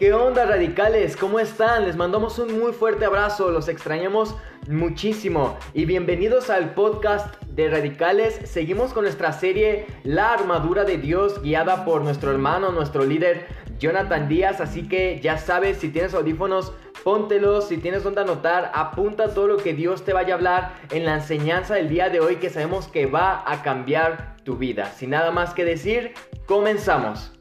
¿Qué 0.00 0.14
onda 0.14 0.46
radicales? 0.46 1.14
¿Cómo 1.14 1.40
están? 1.40 1.84
Les 1.84 1.94
mandamos 1.94 2.38
un 2.38 2.58
muy 2.58 2.72
fuerte 2.72 3.04
abrazo, 3.04 3.50
los 3.50 3.68
extrañamos 3.68 4.34
muchísimo 4.66 5.58
y 5.74 5.84
bienvenidos 5.84 6.48
al 6.48 6.72
podcast 6.72 7.36
de 7.48 7.68
radicales. 7.68 8.40
Seguimos 8.44 8.94
con 8.94 9.04
nuestra 9.04 9.34
serie 9.34 9.84
La 10.02 10.32
armadura 10.32 10.84
de 10.84 10.96
Dios 10.96 11.42
guiada 11.42 11.84
por 11.84 12.00
nuestro 12.00 12.30
hermano, 12.30 12.72
nuestro 12.72 13.04
líder 13.04 13.46
Jonathan 13.78 14.26
Díaz, 14.26 14.62
así 14.62 14.88
que 14.88 15.20
ya 15.20 15.36
sabes, 15.36 15.76
si 15.76 15.90
tienes 15.90 16.14
audífonos, 16.14 16.72
póntelos, 17.04 17.68
si 17.68 17.76
tienes 17.76 18.02
donde 18.02 18.22
anotar, 18.22 18.72
apunta 18.74 19.34
todo 19.34 19.48
lo 19.48 19.58
que 19.58 19.74
Dios 19.74 20.02
te 20.02 20.14
vaya 20.14 20.32
a 20.32 20.36
hablar 20.38 20.72
en 20.92 21.04
la 21.04 21.16
enseñanza 21.16 21.74
del 21.74 21.90
día 21.90 22.08
de 22.08 22.20
hoy 22.20 22.36
que 22.36 22.48
sabemos 22.48 22.88
que 22.88 23.04
va 23.04 23.44
a 23.46 23.62
cambiar 23.62 24.36
tu 24.44 24.56
vida. 24.56 24.86
Sin 24.92 25.10
nada 25.10 25.30
más 25.30 25.52
que 25.52 25.66
decir, 25.66 26.14
comenzamos. 26.46 27.38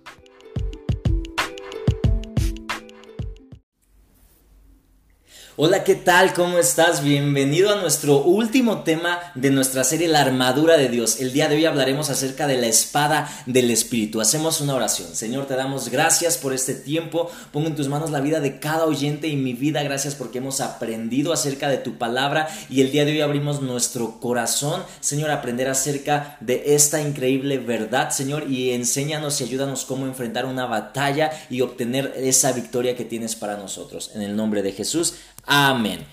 Hola, 5.61 5.83
¿qué 5.83 5.95
tal? 5.95 6.33
¿Cómo 6.33 6.57
estás? 6.57 7.03
Bienvenido 7.03 7.69
a 7.69 7.81
nuestro 7.81 8.23
último 8.23 8.83
tema 8.83 9.19
de 9.35 9.51
nuestra 9.51 9.83
serie 9.83 10.07
La 10.07 10.21
armadura 10.21 10.77
de 10.77 10.87
Dios. 10.87 11.19
El 11.19 11.33
día 11.33 11.49
de 11.49 11.57
hoy 11.57 11.65
hablaremos 11.65 12.09
acerca 12.09 12.47
de 12.47 12.55
la 12.55 12.67
espada 12.67 13.29
del 13.45 13.69
Espíritu. 13.69 14.21
Hacemos 14.21 14.61
una 14.61 14.73
oración. 14.73 15.13
Señor, 15.13 15.47
te 15.47 15.57
damos 15.57 15.89
gracias 15.89 16.37
por 16.37 16.53
este 16.53 16.75
tiempo. 16.75 17.29
Pongo 17.51 17.67
en 17.67 17.75
tus 17.75 17.89
manos 17.89 18.09
la 18.09 18.21
vida 18.21 18.39
de 18.39 18.61
cada 18.61 18.85
oyente 18.85 19.27
y 19.27 19.35
mi 19.35 19.51
vida. 19.51 19.83
Gracias 19.83 20.15
porque 20.15 20.37
hemos 20.37 20.61
aprendido 20.61 21.33
acerca 21.33 21.67
de 21.67 21.79
tu 21.79 21.97
palabra 21.97 22.47
y 22.69 22.79
el 22.79 22.93
día 22.93 23.03
de 23.03 23.11
hoy 23.11 23.19
abrimos 23.19 23.61
nuestro 23.61 24.21
corazón, 24.21 24.83
Señor, 25.01 25.29
a 25.29 25.39
aprender 25.39 25.67
acerca 25.67 26.37
de 26.39 26.73
esta 26.73 27.01
increíble 27.01 27.57
verdad, 27.57 28.11
Señor, 28.11 28.49
y 28.49 28.71
enséñanos 28.71 29.41
y 29.41 29.43
ayúdanos 29.43 29.83
cómo 29.83 30.05
enfrentar 30.05 30.45
una 30.45 30.67
batalla 30.67 31.31
y 31.49 31.59
obtener 31.59 32.13
esa 32.15 32.53
victoria 32.53 32.95
que 32.95 33.03
tienes 33.03 33.35
para 33.35 33.57
nosotros. 33.57 34.11
En 34.15 34.21
el 34.21 34.37
nombre 34.37 34.61
de 34.61 34.71
Jesús. 34.71 35.15
Amén. 35.51 36.05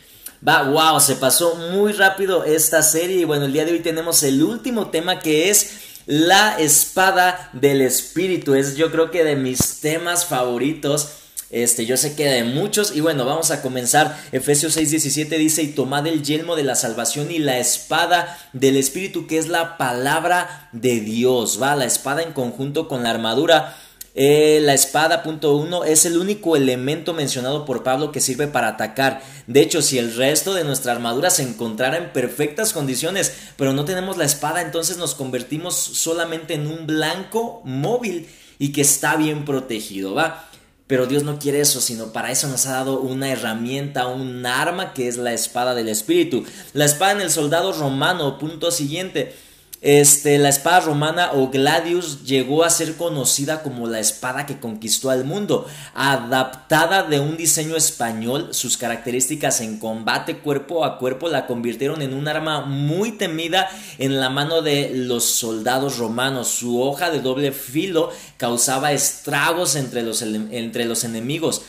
Va, 0.46 0.62
wow, 0.62 0.98
se 0.98 1.14
pasó 1.16 1.56
muy 1.56 1.92
rápido 1.92 2.44
esta 2.44 2.82
serie 2.82 3.18
y 3.18 3.24
bueno, 3.24 3.44
el 3.44 3.52
día 3.52 3.66
de 3.66 3.72
hoy 3.72 3.80
tenemos 3.80 4.22
el 4.22 4.42
último 4.42 4.88
tema 4.88 5.18
que 5.18 5.50
es 5.50 5.72
la 6.06 6.58
espada 6.58 7.50
del 7.52 7.82
espíritu. 7.82 8.54
Es 8.54 8.76
yo 8.76 8.90
creo 8.90 9.10
que 9.10 9.24
de 9.24 9.36
mis 9.36 9.80
temas 9.80 10.24
favoritos. 10.24 11.08
Este, 11.50 11.84
yo 11.84 11.98
sé 11.98 12.16
que 12.16 12.24
de 12.24 12.44
muchos 12.44 12.96
y 12.96 13.02
bueno, 13.02 13.26
vamos 13.26 13.50
a 13.50 13.60
comenzar. 13.60 14.18
Efesios 14.32 14.72
6:17 14.72 15.36
dice, 15.36 15.62
"Y 15.62 15.68
tomad 15.68 16.06
el 16.06 16.22
yelmo 16.22 16.56
de 16.56 16.64
la 16.64 16.74
salvación 16.74 17.30
y 17.30 17.38
la 17.38 17.58
espada 17.58 18.38
del 18.54 18.78
espíritu, 18.78 19.26
que 19.26 19.36
es 19.36 19.48
la 19.48 19.76
palabra 19.76 20.70
de 20.72 21.00
Dios." 21.00 21.60
Va, 21.60 21.76
la 21.76 21.84
espada 21.84 22.22
en 22.22 22.32
conjunto 22.32 22.88
con 22.88 23.02
la 23.02 23.10
armadura 23.10 23.76
eh, 24.18 24.60
la 24.62 24.72
espada, 24.72 25.22
punto 25.22 25.54
uno, 25.56 25.84
es 25.84 26.06
el 26.06 26.16
único 26.16 26.56
elemento 26.56 27.12
mencionado 27.12 27.66
por 27.66 27.82
Pablo 27.82 28.12
que 28.12 28.22
sirve 28.22 28.46
para 28.46 28.68
atacar. 28.68 29.22
De 29.46 29.60
hecho, 29.60 29.82
si 29.82 29.98
el 29.98 30.16
resto 30.16 30.54
de 30.54 30.64
nuestra 30.64 30.92
armadura 30.92 31.28
se 31.28 31.42
encontrara 31.42 31.98
en 31.98 32.14
perfectas 32.14 32.72
condiciones, 32.72 33.34
pero 33.58 33.74
no 33.74 33.84
tenemos 33.84 34.16
la 34.16 34.24
espada, 34.24 34.62
entonces 34.62 34.96
nos 34.96 35.14
convertimos 35.14 35.76
solamente 35.76 36.54
en 36.54 36.66
un 36.66 36.86
blanco 36.86 37.60
móvil 37.64 38.26
y 38.58 38.72
que 38.72 38.80
está 38.80 39.16
bien 39.16 39.44
protegido, 39.44 40.14
¿va? 40.14 40.48
Pero 40.86 41.06
Dios 41.06 41.22
no 41.22 41.38
quiere 41.38 41.60
eso, 41.60 41.82
sino 41.82 42.14
para 42.14 42.30
eso 42.30 42.48
nos 42.48 42.64
ha 42.64 42.72
dado 42.72 43.00
una 43.00 43.28
herramienta, 43.28 44.06
un 44.06 44.46
arma 44.46 44.94
que 44.94 45.08
es 45.08 45.18
la 45.18 45.34
espada 45.34 45.74
del 45.74 45.88
Espíritu. 45.88 46.44
La 46.72 46.86
espada 46.86 47.12
en 47.12 47.20
el 47.20 47.30
soldado 47.30 47.74
romano, 47.74 48.38
punto 48.38 48.70
siguiente. 48.70 49.34
Este, 49.82 50.38
la 50.38 50.48
espada 50.48 50.80
romana 50.80 51.32
o 51.32 51.48
gladius 51.48 52.24
llegó 52.24 52.64
a 52.64 52.70
ser 52.70 52.96
conocida 52.96 53.62
como 53.62 53.86
la 53.86 54.00
espada 54.00 54.46
que 54.46 54.58
conquistó 54.58 55.10
al 55.10 55.24
mundo. 55.24 55.66
Adaptada 55.94 57.02
de 57.02 57.20
un 57.20 57.36
diseño 57.36 57.76
español, 57.76 58.48
sus 58.52 58.76
características 58.76 59.60
en 59.60 59.78
combate 59.78 60.38
cuerpo 60.38 60.84
a 60.84 60.98
cuerpo 60.98 61.28
la 61.28 61.46
convirtieron 61.46 62.02
en 62.02 62.14
un 62.14 62.26
arma 62.26 62.62
muy 62.62 63.12
temida 63.12 63.68
en 63.98 64.18
la 64.18 64.30
mano 64.30 64.62
de 64.62 64.90
los 64.94 65.24
soldados 65.24 65.98
romanos. 65.98 66.48
Su 66.48 66.80
hoja 66.80 67.10
de 67.10 67.20
doble 67.20 67.52
filo 67.52 68.10
causaba 68.38 68.92
estragos 68.92 69.76
entre 69.76 70.02
los, 70.02 70.22
entre 70.22 70.86
los 70.86 71.04
enemigos. 71.04 71.62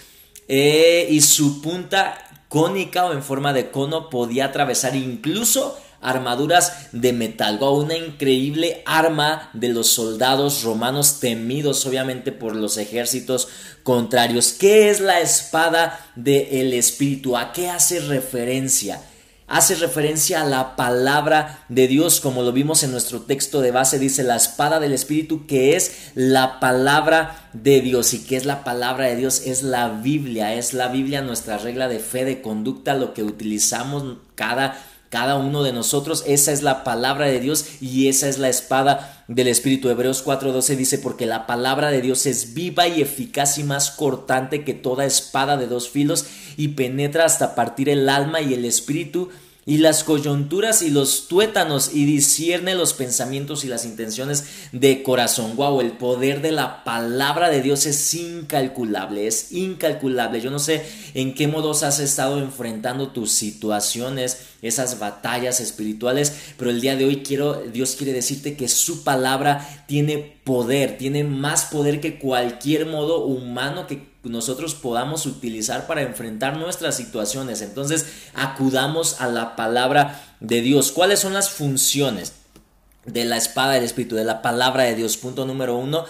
Eh, 0.48 1.08
y 1.12 1.20
su 1.22 1.62
punta 1.62 2.24
cónica 2.48 3.06
o 3.06 3.14
en 3.14 3.22
forma 3.22 3.52
de 3.52 3.70
cono 3.70 4.10
podía 4.10 4.46
atravesar 4.46 4.96
incluso 4.96 5.78
armaduras 6.08 6.88
de 6.92 7.14
metal, 7.14 7.58
o 7.62 7.72
una 7.72 7.98
increíble 7.98 8.82
arma 8.86 9.50
de 9.54 9.70
los 9.70 9.88
soldados 9.88 10.64
romanos 10.64 11.20
temidos 11.20 11.86
obviamente 11.86 12.32
por 12.32 12.56
los 12.56 12.78
ejércitos 12.78 13.48
contrarios. 13.84 14.54
¿Qué 14.54 14.90
es 14.90 15.00
la 15.00 15.20
espada 15.20 16.00
del 16.16 16.74
espíritu? 16.74 17.36
¿A 17.36 17.52
qué 17.52 17.70
hace 17.70 18.00
referencia? 18.00 19.02
Hace 19.50 19.76
referencia 19.76 20.42
a 20.42 20.46
la 20.46 20.76
palabra 20.76 21.66
de 21.70 21.88
Dios, 21.88 22.20
como 22.20 22.44
lo 22.44 22.52
vimos 22.52 22.84
en 22.84 22.92
nuestro 22.92 23.22
texto 23.22 23.62
de 23.62 23.72
base, 23.72 23.98
dice 23.98 24.24
la 24.24 24.36
espada 24.36 24.82
del 24.82 24.92
Espíritu, 24.92 25.48
que 25.48 25.78
es 25.78 26.12
la 26.16 26.60
palabra 26.60 27.50
de 27.54 27.80
Dios. 27.80 28.14
¿Y 28.14 28.26
qué 28.26 28.36
es 28.36 28.44
la 28.44 28.66
palabra 28.66 29.06
de 29.06 29.16
Dios? 29.16 29.44
Es 29.46 29.64
la 29.64 29.88
Biblia, 29.88 30.54
es 30.54 30.74
la 30.74 30.90
Biblia 30.90 31.22
nuestra 31.22 31.58
regla 31.58 31.88
de 31.88 32.00
fe, 32.00 32.26
de 32.26 32.42
conducta, 32.42 32.94
lo 32.94 33.14
que 33.14 33.24
utilizamos 33.24 34.18
cada 34.36 34.84
cada 35.10 35.36
uno 35.36 35.64
de 35.64 35.74
nosotros. 35.74 36.24
Esa 36.28 36.52
es 36.52 36.64
la 36.64 36.84
palabra 36.84 37.28
de 37.28 37.40
Dios 37.40 37.66
y 37.82 38.08
esa 38.08 38.28
es 38.28 38.40
la 38.40 38.50
espada 38.50 39.24
del 39.28 39.48
Espíritu. 39.48 39.90
Hebreos 39.90 40.24
4:12 40.24 40.76
dice, 40.76 40.98
porque 40.98 41.26
la 41.26 41.48
palabra 41.48 41.92
de 41.92 42.02
Dios 42.02 42.26
es 42.26 42.54
viva 42.54 42.88
y 42.88 43.02
eficaz 43.02 43.58
y 43.58 43.64
más 43.64 43.92
cortante 43.92 44.64
que 44.64 44.74
toda 44.74 45.06
espada 45.06 45.58
de 45.58 45.68
dos 45.68 45.90
filos 45.90 46.26
y 46.58 46.70
penetra 46.70 47.26
hasta 47.26 47.56
partir 47.56 47.90
el 47.90 48.10
alma 48.10 48.42
y 48.42 48.54
el 48.54 48.66
espíritu 48.66 49.30
y 49.68 49.80
las 49.80 50.06
coyunturas 50.06 50.82
y 50.82 50.90
los 50.90 51.28
tuétanos 51.28 51.94
y 51.94 52.06
discierne 52.06 52.74
los 52.74 52.94
pensamientos 52.94 53.66
y 53.66 53.68
las 53.68 53.84
intenciones 53.84 54.46
de 54.72 55.04
corazón. 55.04 55.58
Wow, 55.58 55.82
el 55.82 55.92
poder 55.92 56.42
de 56.42 56.54
la 56.54 56.86
palabra 56.86 57.50
de 57.50 57.62
Dios 57.62 57.86
es 57.86 58.14
incalculable, 58.14 59.28
es 59.28 59.52
incalculable. 59.52 60.40
Yo 60.40 60.52
no 60.52 60.60
sé 60.60 60.86
en 61.16 61.36
qué 61.36 61.50
modos 61.50 61.84
has 61.84 62.00
estado 62.00 62.40
enfrentando 62.40 63.10
tus 63.10 63.34
situaciones, 63.34 64.38
esas 64.62 65.00
batallas 65.00 65.60
espirituales, 65.60 66.34
pero 66.58 66.72
el 66.72 66.82
día 66.82 66.96
de 66.96 67.06
hoy 67.06 67.24
quiero 67.24 67.62
Dios 67.72 67.96
quiere 67.96 68.14
decirte 68.14 68.56
que 68.56 68.68
su 68.68 69.04
palabra 69.04 69.86
tiene 69.88 70.40
poder, 70.44 70.98
tiene 70.98 71.24
más 71.24 71.66
poder 71.66 72.02
que 72.02 72.20
cualquier 72.20 72.86
modo 72.86 73.26
humano 73.26 73.88
que 73.88 74.18
nosotros 74.24 74.76
podamos 74.76 75.26
utilizar 75.26 75.88
para 75.88 76.02
enfrentar 76.02 76.58
nuestras 76.58 76.96
situaciones. 76.96 77.62
Entonces, 77.62 78.06
acudamos 78.34 79.22
a 79.22 79.28
la 79.28 79.56
palabra 79.56 80.36
de 80.40 80.62
Dios. 80.62 80.92
¿Cuáles 80.92 81.20
son 81.20 81.34
las 81.34 81.50
funciones 81.50 82.34
de 83.06 83.26
la 83.26 83.38
espada 83.38 83.74
del 83.74 83.84
Espíritu, 83.84 84.16
de 84.16 84.26
la 84.26 84.42
palabra 84.42 84.84
de 84.84 84.96
Dios? 84.96 85.18
Punto 85.18 85.46
número 85.46 85.78
uno 85.78 86.06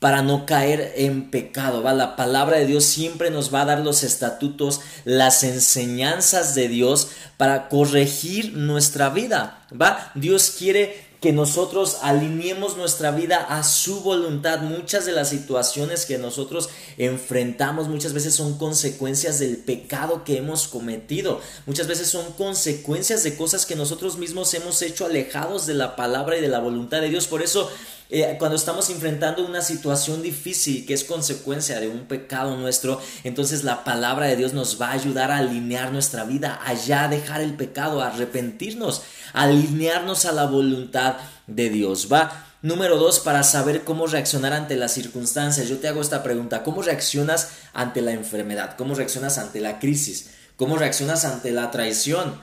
para 0.00 0.22
no 0.22 0.46
caer 0.46 0.94
en 0.96 1.30
pecado. 1.30 1.82
¿va? 1.82 1.92
La 1.92 2.16
palabra 2.16 2.56
de 2.58 2.66
Dios 2.66 2.84
siempre 2.84 3.30
nos 3.30 3.54
va 3.54 3.62
a 3.62 3.66
dar 3.66 3.80
los 3.80 4.02
estatutos, 4.02 4.80
las 5.04 5.44
enseñanzas 5.44 6.56
de 6.56 6.68
Dios 6.68 7.08
para 7.36 7.68
corregir 7.68 8.54
nuestra 8.54 9.10
vida. 9.10 9.66
¿va? 9.80 10.10
Dios 10.14 10.54
quiere 10.58 11.10
que 11.20 11.32
nosotros 11.34 11.98
alineemos 12.00 12.78
nuestra 12.78 13.10
vida 13.10 13.36
a 13.36 13.62
su 13.62 14.00
voluntad. 14.00 14.60
Muchas 14.60 15.04
de 15.04 15.12
las 15.12 15.28
situaciones 15.28 16.06
que 16.06 16.16
nosotros 16.16 16.70
enfrentamos 16.96 17.88
muchas 17.88 18.14
veces 18.14 18.34
son 18.34 18.56
consecuencias 18.56 19.38
del 19.38 19.58
pecado 19.58 20.24
que 20.24 20.38
hemos 20.38 20.66
cometido. 20.66 21.42
Muchas 21.66 21.88
veces 21.88 22.08
son 22.08 22.32
consecuencias 22.32 23.22
de 23.22 23.36
cosas 23.36 23.66
que 23.66 23.76
nosotros 23.76 24.16
mismos 24.16 24.54
hemos 24.54 24.80
hecho 24.80 25.04
alejados 25.04 25.66
de 25.66 25.74
la 25.74 25.94
palabra 25.94 26.38
y 26.38 26.40
de 26.40 26.48
la 26.48 26.58
voluntad 26.60 27.02
de 27.02 27.10
Dios. 27.10 27.26
Por 27.26 27.42
eso 27.42 27.70
eh, 28.10 28.36
cuando 28.38 28.56
estamos 28.56 28.90
enfrentando 28.90 29.46
una 29.46 29.62
situación 29.62 30.20
difícil 30.20 30.84
que 30.84 30.94
es 30.94 31.04
consecuencia 31.04 31.78
de 31.78 31.88
un 31.88 32.06
pecado 32.06 32.56
nuestro, 32.56 33.00
entonces 33.22 33.62
la 33.62 33.84
palabra 33.84 34.26
de 34.26 34.36
Dios 34.36 34.52
nos 34.52 34.80
va 34.80 34.88
a 34.88 34.94
ayudar 34.94 35.30
a 35.30 35.38
alinear 35.38 35.92
nuestra 35.92 36.24
vida, 36.24 36.60
allá 36.64 37.06
dejar 37.06 37.40
el 37.40 37.54
pecado, 37.54 38.02
a 38.02 38.08
arrepentirnos, 38.08 39.02
a 39.32 39.44
alinearnos 39.44 40.24
a 40.24 40.32
la 40.32 40.46
voluntad 40.46 41.16
de 41.46 41.70
Dios. 41.70 42.08
Va. 42.12 42.46
Número 42.62 42.98
dos, 42.98 43.20
para 43.20 43.42
saber 43.42 43.84
cómo 43.84 44.06
reaccionar 44.06 44.52
ante 44.52 44.76
las 44.76 44.92
circunstancias. 44.92 45.68
Yo 45.68 45.78
te 45.78 45.88
hago 45.88 46.02
esta 46.02 46.22
pregunta, 46.22 46.62
¿cómo 46.62 46.82
reaccionas 46.82 47.48
ante 47.72 48.02
la 48.02 48.12
enfermedad? 48.12 48.74
¿Cómo 48.76 48.94
reaccionas 48.94 49.38
ante 49.38 49.60
la 49.60 49.78
crisis? 49.78 50.30
¿Cómo 50.56 50.76
reaccionas 50.76 51.24
ante 51.24 51.52
la 51.52 51.70
traición? 51.70 52.34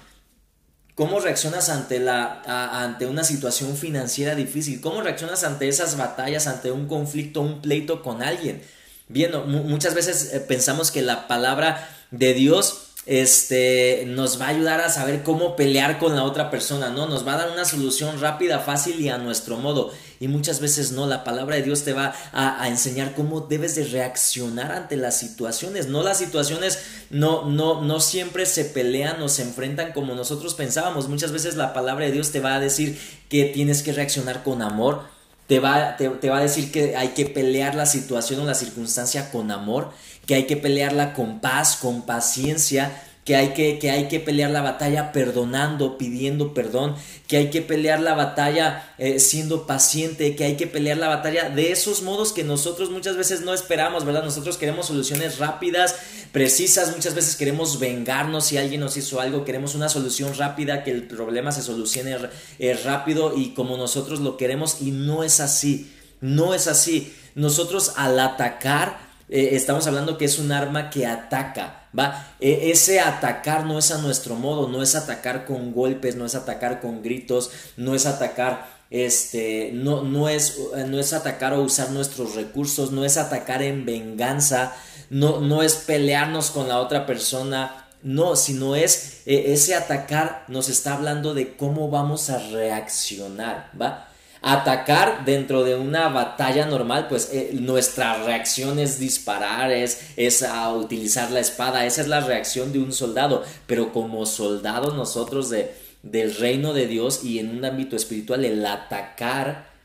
¿Cómo 0.98 1.20
reaccionas 1.20 1.70
ante, 1.70 2.00
la, 2.00 2.42
ante 2.82 3.06
una 3.06 3.24
situación 3.24 3.78
financiera 3.78 4.34
difícil? 4.34 4.82
¿Cómo 4.82 5.02
reaccionas 5.02 5.44
ante 5.44 5.68
esas 5.68 5.96
batallas, 5.96 6.48
ante 6.48 6.72
un 6.72 6.88
conflicto, 6.88 7.42
un 7.42 7.62
pleito 7.62 8.02
con 8.02 8.24
alguien? 8.24 8.64
Bien, 9.08 9.32
muchas 9.46 9.94
veces 9.94 10.34
eh, 10.34 10.40
pensamos 10.40 10.90
que 10.90 11.04
la 11.04 11.28
palabra 11.28 11.88
de 12.10 12.34
Dios 12.34 12.94
este, 13.06 14.06
nos 14.08 14.42
va 14.42 14.48
a 14.48 14.50
ayudar 14.50 14.82
a 14.82 14.90
saber 14.90 15.22
cómo 15.22 15.56
pelear 15.56 16.00
con 16.00 16.16
la 16.16 16.24
otra 16.24 16.50
persona, 16.50 16.90
¿no? 16.90 17.06
Nos 17.06 17.28
va 17.28 17.36
a 17.36 17.46
dar 17.46 17.52
una 17.52 17.66
solución 17.66 18.20
rápida, 18.20 18.58
fácil 18.58 19.00
y 19.00 19.10
a 19.10 19.20
nuestro 19.20 19.58
modo. 19.58 19.94
Y 20.20 20.28
muchas 20.28 20.60
veces 20.60 20.92
no. 20.92 21.08
La 21.08 21.24
palabra 21.24 21.56
de 21.56 21.64
Dios 21.64 21.84
te 21.84 21.94
va 21.94 22.14
a, 22.34 22.68
enseñar 22.68 23.14
cómo 23.16 23.42
debes 23.42 23.76
de 23.76 23.86
reaccionar 23.86 24.72
ante 24.72 24.98
las 24.98 25.18
situaciones. 25.18 25.88
No 25.88 26.04
las 26.04 26.18
situaciones 26.18 26.80
no, 27.10 27.46
no, 27.46 27.82
no 27.82 28.00
siempre 28.00 28.46
se 28.46 28.66
pelean 28.66 29.22
o 29.22 29.30
se 29.30 29.44
enfrentan 29.44 29.94
como 29.94 30.16
nosotros 30.16 30.54
pensábamos. 30.54 31.08
Muchas 31.08 31.32
veces 31.32 31.56
la 31.56 31.74
palabra 31.74 32.06
de 32.06 32.12
Dios 32.12 32.32
te 32.32 32.40
va 32.40 32.56
a 32.56 32.60
decir 32.60 33.00
que 33.30 33.46
tienes 33.46 33.84
que 33.84 33.94
reaccionar 33.94 34.44
con 34.44 34.62
amor. 34.62 35.04
Te 35.48 35.60
va, 35.60 35.96
te 35.96 36.30
va 36.30 36.40
a 36.40 36.42
decir 36.42 36.74
que 36.74 36.98
hay 36.98 37.10
que 37.10 37.26
pelear 37.26 37.74
la 37.74 37.86
situación 37.86 38.42
o 38.42 38.46
la 38.46 38.54
circunstancia 38.54 39.32
con 39.32 39.50
amor, 39.50 39.92
que 40.26 40.36
hay 40.36 40.46
que 40.46 40.58
pelearla 40.58 41.14
con 41.14 41.40
paz, 41.40 41.78
con 41.78 42.06
paciencia, 42.06 43.02
que 43.28 43.36
hay 43.36 43.50
que, 43.50 43.78
que 43.78 43.92
hay 43.92 44.08
que 44.08 44.22
pelear 44.22 44.52
la 44.52 44.62
batalla 44.62 45.12
perdonando, 45.12 45.98
pidiendo 45.98 46.54
perdón, 46.54 46.96
que 47.28 47.36
hay 47.36 47.50
que 47.50 47.62
pelear 47.62 48.00
la 48.00 48.14
batalla 48.14 48.94
eh, 48.98 49.20
siendo 49.20 49.68
paciente, 49.68 50.34
que 50.38 50.46
hay 50.46 50.56
que 50.56 50.66
pelear 50.66 50.96
la 50.96 51.10
batalla 51.10 51.50
de 51.50 51.74
esos 51.74 52.04
modos 52.04 52.32
que 52.32 52.46
nosotros 52.46 52.90
muchas 52.90 53.18
veces 53.18 53.42
no 53.42 53.54
esperamos, 53.54 54.06
¿verdad? 54.06 54.24
Nosotros 54.24 54.58
queremos 54.58 54.86
soluciones 54.86 55.40
rápidas, 55.40 55.98
precisas, 56.32 56.96
muchas 56.96 57.16
veces 57.16 57.36
queremos 57.36 57.80
vengarnos 57.80 58.46
si 58.46 58.58
alguien 58.58 58.80
nos 58.80 58.96
hizo 58.96 59.20
algo, 59.20 59.44
queremos 59.44 59.76
una 59.76 59.90
solución 59.90 60.34
rápida, 60.38 60.86
que 60.86 60.92
el 60.92 61.04
problema 61.04 61.52
se 61.52 61.64
solucione 61.64 62.16
eh, 62.60 62.80
rápido 62.86 63.36
y 63.36 63.50
como 63.50 63.76
nosotros 63.76 64.22
lo 64.22 64.38
queremos 64.38 64.78
y 64.80 64.92
no 64.92 65.26
es 65.26 65.42
así, 65.42 65.92
no 66.22 66.54
es 66.54 66.68
así. 66.68 67.14
Nosotros 67.36 67.92
al 67.98 68.18
atacar, 68.22 69.07
eh, 69.30 69.50
estamos 69.54 69.86
hablando 69.88 70.18
que 70.18 70.26
es 70.26 70.40
un 70.40 70.52
arma 70.52 70.90
que 70.90 71.06
ataca, 71.06 71.88
¿va? 71.98 72.28
E, 72.40 72.72
ese 72.72 73.00
atacar 73.02 73.66
no 73.66 73.78
es 73.78 73.92
a 73.92 73.98
nuestro 73.98 74.36
modo, 74.36 74.70
no 74.70 74.82
es 74.82 74.96
atacar 74.96 75.46
con 75.46 75.74
golpes, 75.74 76.16
no 76.16 76.26
es 76.26 76.36
atacar 76.36 76.80
con 76.80 77.04
gritos, 77.04 77.52
no 77.76 77.94
es 77.94 78.06
atacar 78.06 78.78
este 78.90 79.72
no, 79.74 80.04
no, 80.04 80.30
es, 80.30 80.60
no 80.88 80.98
es 80.98 81.12
atacar 81.12 81.52
o 81.54 81.62
usar 81.62 81.92
nuestros 81.92 82.36
recursos, 82.36 82.92
no 82.92 83.04
es 83.04 83.18
atacar 83.18 83.62
en 83.62 83.86
venganza, 83.86 84.74
no, 85.10 85.42
no 85.42 85.62
es 85.62 85.76
pelearnos 85.76 86.52
con 86.52 86.70
la 86.70 86.80
otra 86.80 87.06
persona, 87.06 87.86
no, 88.04 88.38
sino 88.38 88.78
es 88.78 89.24
e, 89.26 89.52
ese 89.52 89.76
atacar 89.76 90.46
nos 90.48 90.70
está 90.70 90.94
hablando 90.94 91.34
de 91.34 91.58
cómo 91.58 91.90
vamos 91.90 92.30
a 92.30 92.38
reaccionar, 92.40 93.72
¿va? 93.80 94.07
Atacar 94.42 95.26
dentro 95.26 95.64
de 95.64 95.76
una 95.76 96.10
batalla 96.10 96.66
normal, 96.66 97.08
pues 97.10 97.30
eh, 97.34 97.52
nuestra 97.54 98.24
reacción 98.24 98.80
es 98.80 99.00
disparar, 99.00 99.72
es, 99.72 100.12
es 100.16 100.44
a 100.44 100.72
utilizar 100.74 101.32
la 101.32 101.40
espada, 101.40 101.86
esa 101.86 102.02
es 102.02 102.08
la 102.08 102.22
reacción 102.22 102.74
de 102.74 102.80
un 102.80 102.94
soldado, 102.94 103.44
pero 103.66 103.92
como 103.94 104.26
soldados 104.26 104.96
nosotros 104.96 105.50
de, 105.50 105.74
del 106.04 106.36
reino 106.36 106.74
de 106.74 106.88
Dios 106.88 107.24
y 107.24 107.40
en 107.40 107.58
un 107.58 107.66
ámbito 107.66 107.96
espiritual, 107.96 108.46
el 108.46 108.66
atacar 108.66 109.77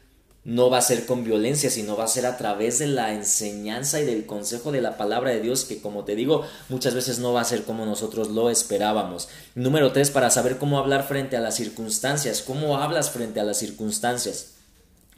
no 0.45 0.71
va 0.71 0.79
a 0.79 0.83
ser 0.83 1.07
con 1.07 1.25
violencia, 1.25 1.71
sino 1.71 1.97
va 1.97 2.05
a 2.05 2.09
ser 2.09 2.27
a 2.27 2.37
través 2.37 2.79
de 2.79 2.89
la 2.89 3.13
enseñanza 3.13 4.01
y 4.01 4.05
del 4.05 4.27
consejo 4.27 4.73
de 4.73 4.81
la 4.81 4.97
palabra 4.97 5.31
de 5.31 5.41
Dios, 5.41 5.65
que 5.65 5.81
como 5.81 6.05
te 6.05 6.17
digo, 6.17 6.45
muchas 6.69 6.95
veces 6.95 7.19
no 7.19 7.33
va 7.33 7.43
a 7.43 7.45
ser 7.45 7.63
como 7.65 7.87
nosotros 7.87 8.31
lo 8.31 8.51
esperábamos. 8.51 9.29
Número 9.55 9.93
tres, 9.93 10.11
para 10.11 10.31
saber 10.31 10.59
cómo 10.59 10.79
hablar 10.79 11.07
frente 11.07 11.37
a 11.37 11.41
las 11.41 11.57
circunstancias, 11.57 12.43
cómo 12.43 12.79
hablas 12.79 13.11
frente 13.11 13.41
a 13.41 13.45
las 13.45 13.59
circunstancias. 13.59 14.62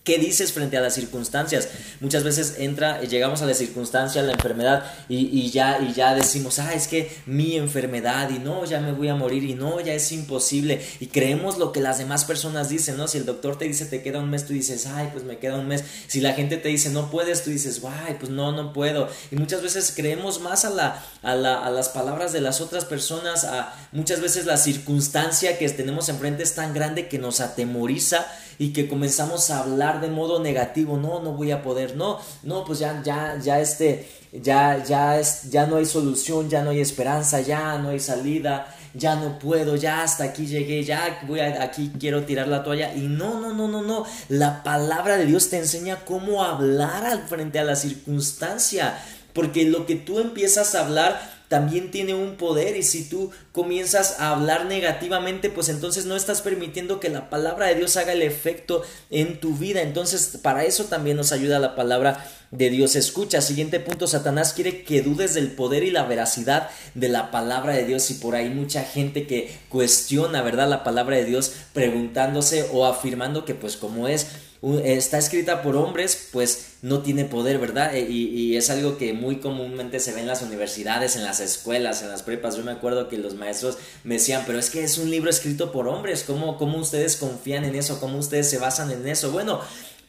¿Qué 0.04 0.18
dices 0.18 0.52
frente 0.52 0.76
a 0.76 0.82
las 0.82 0.92
circunstancias? 0.92 1.66
Muchas 2.00 2.24
veces 2.24 2.56
entra, 2.58 3.00
llegamos 3.00 3.40
a 3.40 3.46
la 3.46 3.54
circunstancia, 3.54 4.20
a 4.20 4.24
la 4.24 4.32
enfermedad 4.32 4.84
y, 5.08 5.50
ya, 5.50 5.78
y 5.80 5.94
ya 5.94 6.14
decimos, 6.14 6.58
ah, 6.58 6.74
es 6.74 6.88
que 6.88 7.10
mi 7.24 7.56
enfermedad 7.56 8.28
y 8.28 8.38
no, 8.38 8.66
ya 8.66 8.80
me 8.80 8.92
voy 8.92 9.08
a 9.08 9.14
morir 9.14 9.44
y 9.44 9.54
no, 9.54 9.80
ya 9.80 9.94
es 9.94 10.12
imposible. 10.12 10.86
Y 11.00 11.06
creemos 11.06 11.56
lo 11.56 11.72
que 11.72 11.80
las 11.80 11.96
demás 11.96 12.26
personas 12.26 12.68
dicen, 12.68 12.98
¿no? 12.98 13.08
Si 13.08 13.16
el 13.16 13.24
doctor 13.24 13.56
te 13.56 13.64
dice 13.64 13.86
te 13.86 14.02
queda 14.02 14.18
un 14.18 14.28
mes, 14.28 14.46
tú 14.46 14.52
dices, 14.52 14.84
ay, 14.84 15.08
pues 15.10 15.24
me 15.24 15.38
queda 15.38 15.58
un 15.58 15.68
mes. 15.68 15.82
Si 16.06 16.20
la 16.20 16.34
gente 16.34 16.58
te 16.58 16.68
dice 16.68 16.90
no 16.90 17.10
puedes, 17.10 17.42
tú 17.42 17.48
dices, 17.48 17.80
ay, 17.88 18.18
pues 18.20 18.30
no, 18.30 18.52
no 18.52 18.74
puedo. 18.74 19.08
Y 19.30 19.36
muchas 19.36 19.62
veces 19.62 19.90
creemos 19.96 20.38
más 20.38 20.66
a, 20.66 21.02
a, 21.22 21.34
la, 21.34 21.64
a 21.64 21.70
las 21.70 21.88
palabras 21.88 22.34
de 22.34 22.42
las 22.42 22.60
otras 22.60 22.84
personas, 22.84 23.44
a 23.44 23.72
muchas 23.92 24.20
veces 24.20 24.44
la 24.44 24.58
circunstancia 24.58 25.56
que 25.56 25.66
tenemos 25.70 26.10
enfrente 26.10 26.42
es 26.42 26.54
tan 26.54 26.74
grande 26.74 27.08
que 27.08 27.18
nos 27.18 27.40
atemoriza 27.40 28.26
y 28.58 28.72
que 28.72 28.88
comenzamos 28.88 29.50
a 29.50 29.60
hablar 29.60 29.93
de 30.00 30.08
modo 30.08 30.40
negativo, 30.40 30.96
no, 30.96 31.20
no 31.20 31.32
voy 31.32 31.50
a 31.50 31.62
poder, 31.62 31.96
no, 31.96 32.18
no, 32.42 32.64
pues 32.64 32.78
ya, 32.78 33.02
ya, 33.02 33.38
ya 33.40 33.60
este, 33.60 34.08
ya, 34.32 34.82
ya 34.84 35.18
es, 35.18 35.50
ya 35.50 35.66
no 35.66 35.76
hay 35.76 35.86
solución, 35.86 36.48
ya 36.48 36.62
no 36.62 36.70
hay 36.70 36.80
esperanza, 36.80 37.40
ya 37.40 37.78
no 37.78 37.90
hay 37.90 38.00
salida, 38.00 38.74
ya 38.94 39.16
no 39.16 39.38
puedo, 39.38 39.76
ya 39.76 40.02
hasta 40.02 40.24
aquí 40.24 40.46
llegué, 40.46 40.84
ya 40.84 41.20
voy 41.26 41.40
a, 41.40 41.62
aquí 41.62 41.92
quiero 41.98 42.24
tirar 42.24 42.48
la 42.48 42.62
toalla 42.62 42.94
y 42.94 43.00
no, 43.00 43.40
no, 43.40 43.52
no, 43.52 43.68
no, 43.68 43.82
no, 43.82 44.04
la 44.28 44.62
palabra 44.62 45.16
de 45.16 45.26
Dios 45.26 45.50
te 45.50 45.58
enseña 45.58 46.04
cómo 46.04 46.44
hablar 46.44 47.26
frente 47.28 47.58
a 47.58 47.64
la 47.64 47.76
circunstancia, 47.76 48.98
porque 49.32 49.64
lo 49.64 49.86
que 49.86 49.96
tú 49.96 50.20
empiezas 50.20 50.74
a 50.74 50.84
hablar 50.84 51.34
también 51.48 51.90
tiene 51.90 52.14
un 52.14 52.36
poder 52.36 52.76
y 52.76 52.82
si 52.82 53.08
tú 53.08 53.30
comienzas 53.54 54.18
a 54.18 54.32
hablar 54.32 54.66
negativamente, 54.66 55.48
pues 55.48 55.68
entonces 55.68 56.06
no 56.06 56.16
estás 56.16 56.42
permitiendo 56.42 56.98
que 56.98 57.08
la 57.08 57.30
palabra 57.30 57.68
de 57.68 57.76
Dios 57.76 57.96
haga 57.96 58.12
el 58.12 58.22
efecto 58.22 58.82
en 59.10 59.38
tu 59.38 59.54
vida. 59.54 59.80
Entonces, 59.80 60.40
para 60.42 60.64
eso 60.64 60.86
también 60.86 61.16
nos 61.16 61.30
ayuda 61.30 61.60
la 61.60 61.76
palabra 61.76 62.28
de 62.50 62.68
Dios. 62.70 62.96
Escucha, 62.96 63.40
siguiente 63.40 63.78
punto, 63.78 64.08
Satanás 64.08 64.54
quiere 64.54 64.82
que 64.82 65.02
dudes 65.02 65.34
del 65.34 65.52
poder 65.52 65.84
y 65.84 65.92
la 65.92 66.02
veracidad 66.02 66.68
de 66.94 67.08
la 67.08 67.30
palabra 67.30 67.74
de 67.74 67.84
Dios 67.84 68.10
y 68.10 68.14
por 68.14 68.34
ahí 68.34 68.50
mucha 68.50 68.82
gente 68.82 69.28
que 69.28 69.56
cuestiona, 69.68 70.42
¿verdad? 70.42 70.68
La 70.68 70.82
palabra 70.82 71.16
de 71.16 71.24
Dios 71.24 71.52
preguntándose 71.72 72.68
o 72.72 72.86
afirmando 72.86 73.44
que 73.44 73.54
pues 73.54 73.76
como 73.76 74.08
es 74.08 74.26
está 74.84 75.18
escrita 75.18 75.62
por 75.62 75.76
hombres, 75.76 76.28
pues 76.32 76.76
no 76.82 77.02
tiene 77.02 77.24
poder, 77.24 77.58
¿verdad? 77.58 77.94
E, 77.94 78.00
y, 78.08 78.56
es 78.56 78.70
algo 78.70 78.96
que 78.96 79.12
muy 79.12 79.36
comúnmente 79.36 80.00
se 80.00 80.12
ve 80.12 80.20
en 80.20 80.26
las 80.26 80.42
universidades, 80.42 81.16
en 81.16 81.24
las 81.24 81.40
escuelas, 81.40 82.02
en 82.02 82.08
las 82.08 82.22
prepas. 82.22 82.56
Yo 82.56 82.64
me 82.64 82.72
acuerdo 82.72 83.08
que 83.08 83.18
los 83.18 83.34
maestros 83.44 83.78
me 84.04 84.14
decían, 84.14 84.42
pero 84.46 84.58
es 84.58 84.70
que 84.70 84.82
es 84.82 84.98
un 84.98 85.10
libro 85.10 85.30
escrito 85.30 85.70
por 85.70 85.88
hombres, 85.88 86.24
¿cómo, 86.26 86.56
cómo 86.56 86.78
ustedes 86.78 87.16
confían 87.16 87.64
en 87.64 87.74
eso? 87.74 88.00
¿Cómo 88.00 88.18
ustedes 88.18 88.48
se 88.48 88.58
basan 88.58 88.90
en 88.90 89.06
eso? 89.06 89.30
Bueno, 89.30 89.60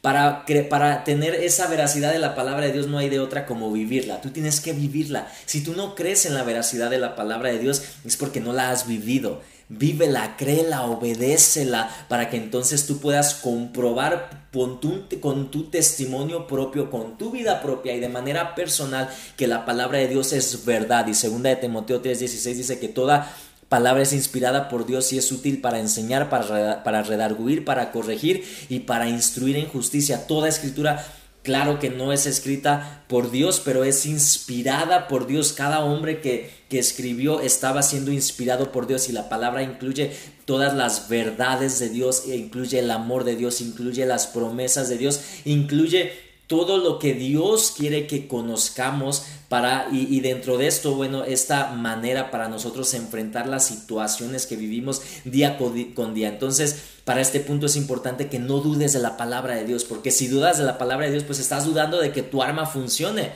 para, 0.01 0.45
para, 0.69 1.03
tener 1.03 1.33
esa 1.33 1.67
veracidad 1.67 2.11
de 2.11 2.19
la 2.19 2.35
palabra 2.35 2.67
de 2.67 2.71
Dios 2.71 2.87
no 2.87 2.99
hay 2.99 3.09
de 3.09 3.19
otra 3.19 3.45
como 3.45 3.71
vivirla. 3.71 4.21
Tú 4.21 4.29
tienes 4.29 4.59
que 4.61 4.71
vivirla. 4.71 5.27
Si 5.45 5.63
tú 5.63 5.73
no 5.73 5.95
crees 5.95 6.25
en 6.27 6.35
la 6.35 6.43
veracidad 6.43 6.91
de 6.91 6.99
la 6.99 7.15
palabra 7.15 7.49
de 7.49 7.57
Dios 7.57 7.81
es 8.05 8.15
porque 8.15 8.39
no 8.39 8.53
la 8.53 8.69
has 8.69 8.87
vivido 8.87 9.41
vívela, 9.69 10.35
créela, 10.37 10.83
obedécela, 10.83 11.89
para 12.07 12.29
que 12.29 12.37
entonces 12.37 12.85
tú 12.85 12.99
puedas 12.99 13.33
comprobar 13.33 14.45
con 14.53 14.79
tu, 14.79 15.03
con 15.19 15.51
tu 15.51 15.69
testimonio 15.69 16.47
propio, 16.47 16.89
con 16.91 17.17
tu 17.17 17.31
vida 17.31 17.61
propia 17.61 17.93
y 17.93 17.99
de 17.99 18.09
manera 18.09 18.55
personal 18.55 19.09
que 19.37 19.47
la 19.47 19.65
palabra 19.65 19.99
de 19.99 20.07
Dios 20.07 20.33
es 20.33 20.65
verdad. 20.65 21.07
Y 21.07 21.13
segunda 21.13 21.49
de 21.49 21.57
Timoteo 21.57 22.01
3:16 22.01 22.57
dice 22.57 22.79
que 22.79 22.87
toda 22.87 23.33
palabra 23.69 24.03
es 24.03 24.13
inspirada 24.13 24.69
por 24.69 24.85
Dios 24.85 25.11
y 25.11 25.17
es 25.17 25.31
útil 25.31 25.59
para 25.59 25.79
enseñar, 25.79 26.29
para, 26.29 26.83
para 26.83 27.03
redarguir, 27.03 27.65
para 27.65 27.91
corregir 27.91 28.45
y 28.69 28.81
para 28.81 29.09
instruir 29.09 29.57
en 29.57 29.67
justicia. 29.67 30.27
Toda 30.27 30.47
escritura 30.47 31.05
Claro 31.45 31.77
que 31.77 31.91
no 31.91 32.11
es 32.11 32.25
escrita 32.25 33.05
por 33.07 33.29
Dios, 33.29 33.61
pero 33.63 33.83
es 33.83 34.07
inspirada 34.07 35.07
por 35.07 35.27
Dios. 35.27 35.53
Cada 35.53 35.85
hombre 35.85 36.19
que, 36.19 36.49
que, 36.69 36.79
escribió 36.79 37.39
estaba 37.39 37.83
siendo 37.83 38.11
inspirado 38.11 38.71
por 38.71 38.87
Dios 38.87 39.09
y 39.09 39.11
la 39.11 39.29
palabra 39.29 39.61
incluye 39.61 40.11
todas 40.45 40.73
las 40.73 41.07
verdades 41.07 41.77
de 41.77 41.89
Dios, 41.89 42.23
e 42.27 42.35
incluye 42.35 42.79
el 42.79 42.89
amor 42.89 43.25
de 43.25 43.35
Dios, 43.35 43.61
incluye 43.61 44.07
las 44.07 44.25
promesas 44.25 44.89
de 44.89 44.97
Dios, 44.97 45.21
incluye 45.45 46.24
todo 46.47 46.77
lo 46.77 46.99
que 46.99 47.13
Dios 47.13 47.73
quiere 47.75 48.07
que 48.07 48.27
conozcamos 48.27 49.23
para 49.49 49.87
y, 49.91 50.19
dentro 50.19 50.57
de 50.57 50.67
esto 50.67 50.95
bueno 50.95 51.23
esta 51.23 51.71
manera 51.71 52.31
para 52.31 52.49
nosotros 52.49 52.93
enfrentar 52.93 53.47
las 53.47 53.65
situaciones 53.65 54.45
que 54.45 54.55
vivimos 54.55 55.01
día 55.23 55.57
con 55.57 56.13
día. 56.13 56.29
Entonces 56.29 56.81
para 57.03 57.21
este 57.21 57.39
punto 57.39 57.67
es 57.67 57.75
importante 57.75 58.27
que 58.27 58.39
no 58.39 58.59
dudes 58.59 58.93
de 58.93 58.99
la 58.99 59.17
palabra 59.17 59.55
de 59.55 59.65
Dios 59.65 59.85
porque 59.85 60.11
si 60.11 60.27
dudas 60.27 60.57
de 60.57 60.63
la 60.63 60.77
palabra 60.77 61.05
de 61.05 61.13
Dios 61.13 61.23
pues 61.23 61.39
estás 61.39 61.65
dudando 61.65 61.99
de 61.99 62.11
que 62.11 62.23
tu 62.23 62.41
arma 62.41 62.65
funcione 62.65 63.31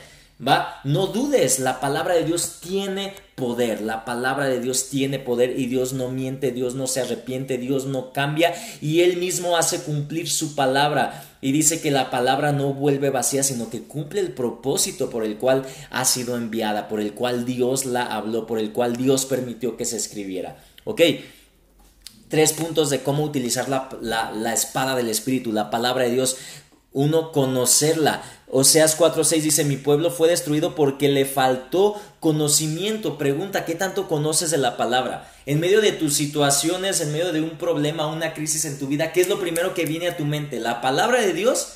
¿va? 0.46 0.80
No 0.84 1.06
dudes, 1.08 1.58
la 1.58 1.80
palabra 1.80 2.14
de 2.14 2.24
Dios 2.24 2.58
tiene 2.60 3.14
poder, 3.34 3.80
la 3.80 4.04
palabra 4.04 4.46
de 4.46 4.60
Dios 4.60 4.88
tiene 4.88 5.18
poder 5.18 5.58
y 5.58 5.66
Dios 5.66 5.92
no 5.92 6.10
miente, 6.10 6.50
Dios 6.50 6.74
no 6.74 6.86
se 6.86 7.00
arrepiente, 7.00 7.58
Dios 7.58 7.86
no 7.86 8.12
cambia 8.12 8.54
y 8.80 9.00
Él 9.00 9.16
mismo 9.16 9.56
hace 9.56 9.82
cumplir 9.82 10.28
su 10.28 10.54
palabra. 10.54 11.26
Y 11.42 11.52
dice 11.52 11.80
que 11.80 11.90
la 11.90 12.10
palabra 12.10 12.52
no 12.52 12.74
vuelve 12.74 13.08
vacía, 13.08 13.42
sino 13.42 13.70
que 13.70 13.82
cumple 13.82 14.20
el 14.20 14.32
propósito 14.32 15.08
por 15.08 15.24
el 15.24 15.38
cual 15.38 15.64
ha 15.90 16.04
sido 16.04 16.36
enviada, 16.36 16.86
por 16.86 17.00
el 17.00 17.14
cual 17.14 17.46
Dios 17.46 17.86
la 17.86 18.04
habló, 18.04 18.46
por 18.46 18.58
el 18.58 18.72
cual 18.72 18.96
Dios 18.96 19.24
permitió 19.24 19.76
que 19.78 19.86
se 19.86 19.96
escribiera. 19.96 20.62
¿Ok? 20.84 21.00
Tres 22.28 22.52
puntos 22.52 22.90
de 22.90 23.00
cómo 23.00 23.24
utilizar 23.24 23.68
la, 23.68 23.88
la 24.32 24.52
espada 24.52 24.94
del 24.96 25.08
Espíritu, 25.08 25.50
la 25.50 25.70
palabra 25.70 26.04
de 26.04 26.12
Dios 26.12 26.36
uno 26.92 27.32
conocerla. 27.32 28.22
Oseas 28.52 28.98
4:6 28.98 29.42
dice, 29.42 29.64
mi 29.64 29.76
pueblo 29.76 30.10
fue 30.10 30.28
destruido 30.28 30.74
porque 30.74 31.08
le 31.08 31.24
faltó 31.24 31.94
conocimiento. 32.18 33.16
Pregunta, 33.16 33.64
¿qué 33.64 33.76
tanto 33.76 34.08
conoces 34.08 34.50
de 34.50 34.58
la 34.58 34.76
palabra? 34.76 35.32
En 35.46 35.60
medio 35.60 35.80
de 35.80 35.92
tus 35.92 36.14
situaciones, 36.14 37.00
en 37.00 37.12
medio 37.12 37.32
de 37.32 37.42
un 37.42 37.58
problema, 37.58 38.08
una 38.08 38.34
crisis 38.34 38.64
en 38.64 38.78
tu 38.78 38.88
vida, 38.88 39.12
¿qué 39.12 39.20
es 39.20 39.28
lo 39.28 39.38
primero 39.38 39.72
que 39.72 39.86
viene 39.86 40.08
a 40.08 40.16
tu 40.16 40.24
mente? 40.24 40.58
¿La 40.58 40.80
palabra 40.80 41.20
de 41.20 41.32
Dios? 41.32 41.74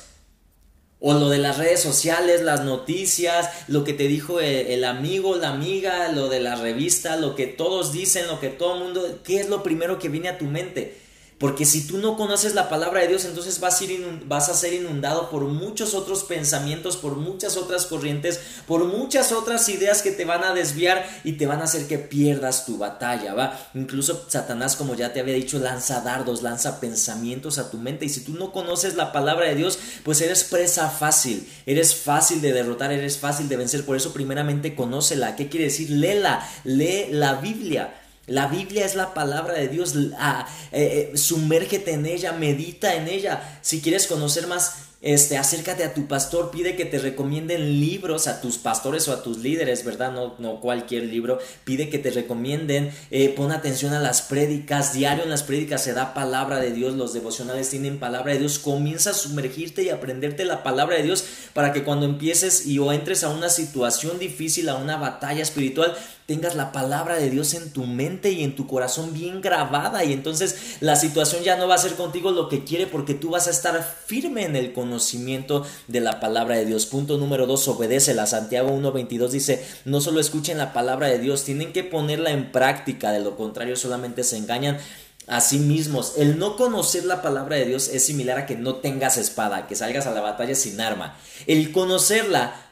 O 0.99 1.13
lo 1.13 1.29
de 1.29 1.37
las 1.37 1.57
redes 1.57 1.81
sociales, 1.81 2.41
las 2.41 2.65
noticias, 2.65 3.49
lo 3.69 3.85
que 3.85 3.93
te 3.93 4.09
dijo 4.09 4.41
el, 4.41 4.83
amigo, 4.83 5.37
la 5.37 5.49
amiga, 5.49 6.11
lo 6.11 6.27
de 6.27 6.41
la 6.41 6.55
revista, 6.55 7.15
lo 7.15 7.35
que 7.35 7.47
todos 7.47 7.93
dicen, 7.93 8.27
lo 8.27 8.41
que 8.41 8.49
todo 8.49 8.75
el 8.75 8.83
mundo, 8.83 9.19
¿qué 9.23 9.39
es 9.39 9.49
lo 9.49 9.63
primero 9.63 9.97
que 9.97 10.09
viene 10.09 10.27
a 10.27 10.37
tu 10.37 10.45
mente? 10.45 11.04
Porque 11.37 11.65
si 11.65 11.85
tú 11.85 11.97
no 11.97 12.15
conoces 12.15 12.55
la 12.55 12.69
palabra 12.69 13.01
de 13.01 13.09
Dios, 13.09 13.25
entonces 13.25 13.59
vas 13.59 14.49
a, 14.49 14.53
ser 14.53 14.73
inundado 14.73 15.29
por 15.29 15.43
muchos 15.43 15.93
otros 15.93 16.23
pensamientos, 16.23 16.95
por 16.95 17.17
muchas 17.17 17.57
otras 17.57 17.85
corrientes, 17.85 18.39
por 18.65 18.85
muchas 18.85 19.33
otras 19.33 19.67
ideas 19.67 20.01
que 20.01 20.11
te 20.11 20.23
van 20.23 20.45
a 20.45 20.53
desviar 20.53 21.05
y 21.25 21.33
te 21.33 21.45
van 21.45 21.59
a 21.59 21.65
hacer 21.65 21.87
que 21.87 21.97
pierdas 21.97 22.65
tu 22.65 22.77
batalla, 22.77 23.33
¿va? 23.33 23.59
Incluso 23.73 24.25
Satanás, 24.29 24.77
como 24.77 24.95
ya 24.95 25.11
te 25.11 25.19
había 25.19 25.33
dicho, 25.33 25.59
lanza 25.59 25.99
dardos, 25.99 26.41
lanza 26.41 26.79
pensamientos 26.79 27.57
a 27.57 27.69
tu 27.69 27.79
mente. 27.79 28.05
Y 28.05 28.09
si 28.09 28.21
tú 28.21 28.31
no 28.33 28.53
conoces 28.53 28.95
la 28.95 29.11
palabra 29.11 29.47
de 29.47 29.55
Dios, 29.55 29.77
pues 30.03 30.21
eres 30.21 30.45
presa 30.45 30.89
fácil, 30.89 31.49
eres 31.65 31.95
fácil 31.95 32.39
de 32.39 32.53
derrotar, 32.53 32.93
eres 32.93 33.17
fácil 33.17 33.49
de 33.49 33.57
vencer. 33.57 33.85
Por 33.85 33.97
eso 33.97 34.13
primeramente 34.13 34.73
conócela. 34.73 35.35
¿Qué 35.35 35.49
quiere 35.49 35.65
decir? 35.65 35.89
Léela, 35.89 36.49
lee 36.63 37.07
la 37.11 37.33
Biblia. 37.35 38.04
La 38.27 38.47
Biblia 38.47 38.85
es 38.85 38.95
la 38.95 39.13
palabra 39.13 39.53
de 39.53 39.67
Dios, 39.67 39.95
eh, 39.95 40.09
eh, 40.71 41.11
sumérgete 41.15 41.91
en 41.91 42.05
ella, 42.07 42.31
medita 42.31 42.95
en 42.95 43.07
ella. 43.07 43.59
Si 43.61 43.81
quieres 43.81 44.07
conocer 44.07 44.47
más 44.47 44.84
este, 45.05 45.37
acércate 45.37 45.83
a 45.83 45.93
tu 45.93 46.07
pastor, 46.07 46.49
pide 46.49 46.75
que 46.75 46.83
te 46.83 46.97
recomienden 46.97 47.79
libros 47.79 48.27
a 48.27 48.41
tus 48.41 48.57
pastores 48.57 49.07
o 49.07 49.13
a 49.13 49.21
tus 49.21 49.37
líderes, 49.37 49.85
¿verdad? 49.85 50.11
No, 50.11 50.33
no 50.39 50.59
cualquier 50.59 51.03
libro, 51.03 51.37
pide 51.63 51.89
que 51.89 51.99
te 51.99 52.09
recomienden, 52.09 52.91
eh, 53.11 53.29
pon 53.29 53.51
atención 53.51 53.93
a 53.93 53.99
las 53.99 54.23
prédicas, 54.23 54.93
diario 54.93 55.23
en 55.23 55.29
las 55.29 55.43
prédicas 55.43 55.83
se 55.83 55.93
da 55.93 56.15
palabra 56.15 56.59
de 56.59 56.71
Dios, 56.71 56.95
los 56.95 57.13
devocionales 57.13 57.69
tienen 57.69 57.99
palabra 57.99 58.33
de 58.33 58.39
Dios, 58.39 58.57
comienza 58.57 59.11
a 59.11 59.13
sumergirte 59.13 59.83
y 59.83 59.89
aprenderte 59.89 60.43
la 60.43 60.63
palabra 60.63 60.97
de 60.97 61.03
Dios 61.03 61.23
para 61.53 61.71
que 61.71 61.83
cuando 61.83 62.07
empieces 62.07 62.65
y 62.65 62.79
o 62.79 62.91
entres 62.91 63.23
a 63.23 63.29
una 63.29 63.49
situación 63.49 64.17
difícil, 64.17 64.69
a 64.69 64.75
una 64.75 64.97
batalla 64.97 65.43
espiritual, 65.43 65.95
tengas 66.25 66.55
la 66.55 66.71
palabra 66.71 67.17
de 67.17 67.29
Dios 67.29 67.53
en 67.53 67.71
tu 67.71 67.85
mente 67.85 68.31
y 68.31 68.43
en 68.43 68.55
tu 68.55 68.65
corazón 68.65 69.13
bien 69.13 69.41
grabada. 69.41 70.03
Y 70.03 70.11
entonces 70.11 70.77
la 70.79 70.95
situación 70.95 71.43
ya 71.43 71.55
no 71.55 71.67
va 71.67 71.75
a 71.75 71.77
ser 71.77 71.93
contigo 71.93 72.31
lo 72.31 72.49
que 72.49 72.63
quiere 72.63 72.87
porque 72.87 73.13
tú 73.13 73.29
vas 73.29 73.45
a 73.45 73.51
estar 73.51 73.83
firme 74.07 74.43
en 74.43 74.55
el 74.55 74.73
conocimiento 74.73 74.94
de 75.87 75.99
la 75.99 76.19
palabra 76.19 76.55
de 76.55 76.65
Dios. 76.65 76.85
Punto 76.85 77.17
número 77.17 77.47
dos, 77.47 77.67
obedécela. 77.67 78.25
Santiago 78.25 78.69
1.22 78.69 79.29
dice, 79.29 79.65
no 79.85 80.01
solo 80.01 80.19
escuchen 80.19 80.57
la 80.57 80.73
palabra 80.73 81.07
de 81.07 81.19
Dios, 81.19 81.43
tienen 81.43 81.73
que 81.73 81.83
ponerla 81.83 82.31
en 82.31 82.51
práctica, 82.51 83.11
de 83.11 83.19
lo 83.19 83.35
contrario 83.35 83.75
solamente 83.75 84.23
se 84.23 84.37
engañan 84.37 84.77
a 85.27 85.41
sí 85.41 85.59
mismos. 85.59 86.13
El 86.17 86.37
no 86.37 86.55
conocer 86.55 87.05
la 87.05 87.21
palabra 87.21 87.57
de 87.57 87.65
Dios 87.65 87.87
es 87.87 88.05
similar 88.05 88.37
a 88.37 88.45
que 88.45 88.55
no 88.55 88.75
tengas 88.75 89.17
espada, 89.17 89.67
que 89.67 89.75
salgas 89.75 90.05
a 90.07 90.11
la 90.11 90.21
batalla 90.21 90.55
sin 90.55 90.79
arma. 90.79 91.17
El 91.47 91.71
conocerla 91.71 92.65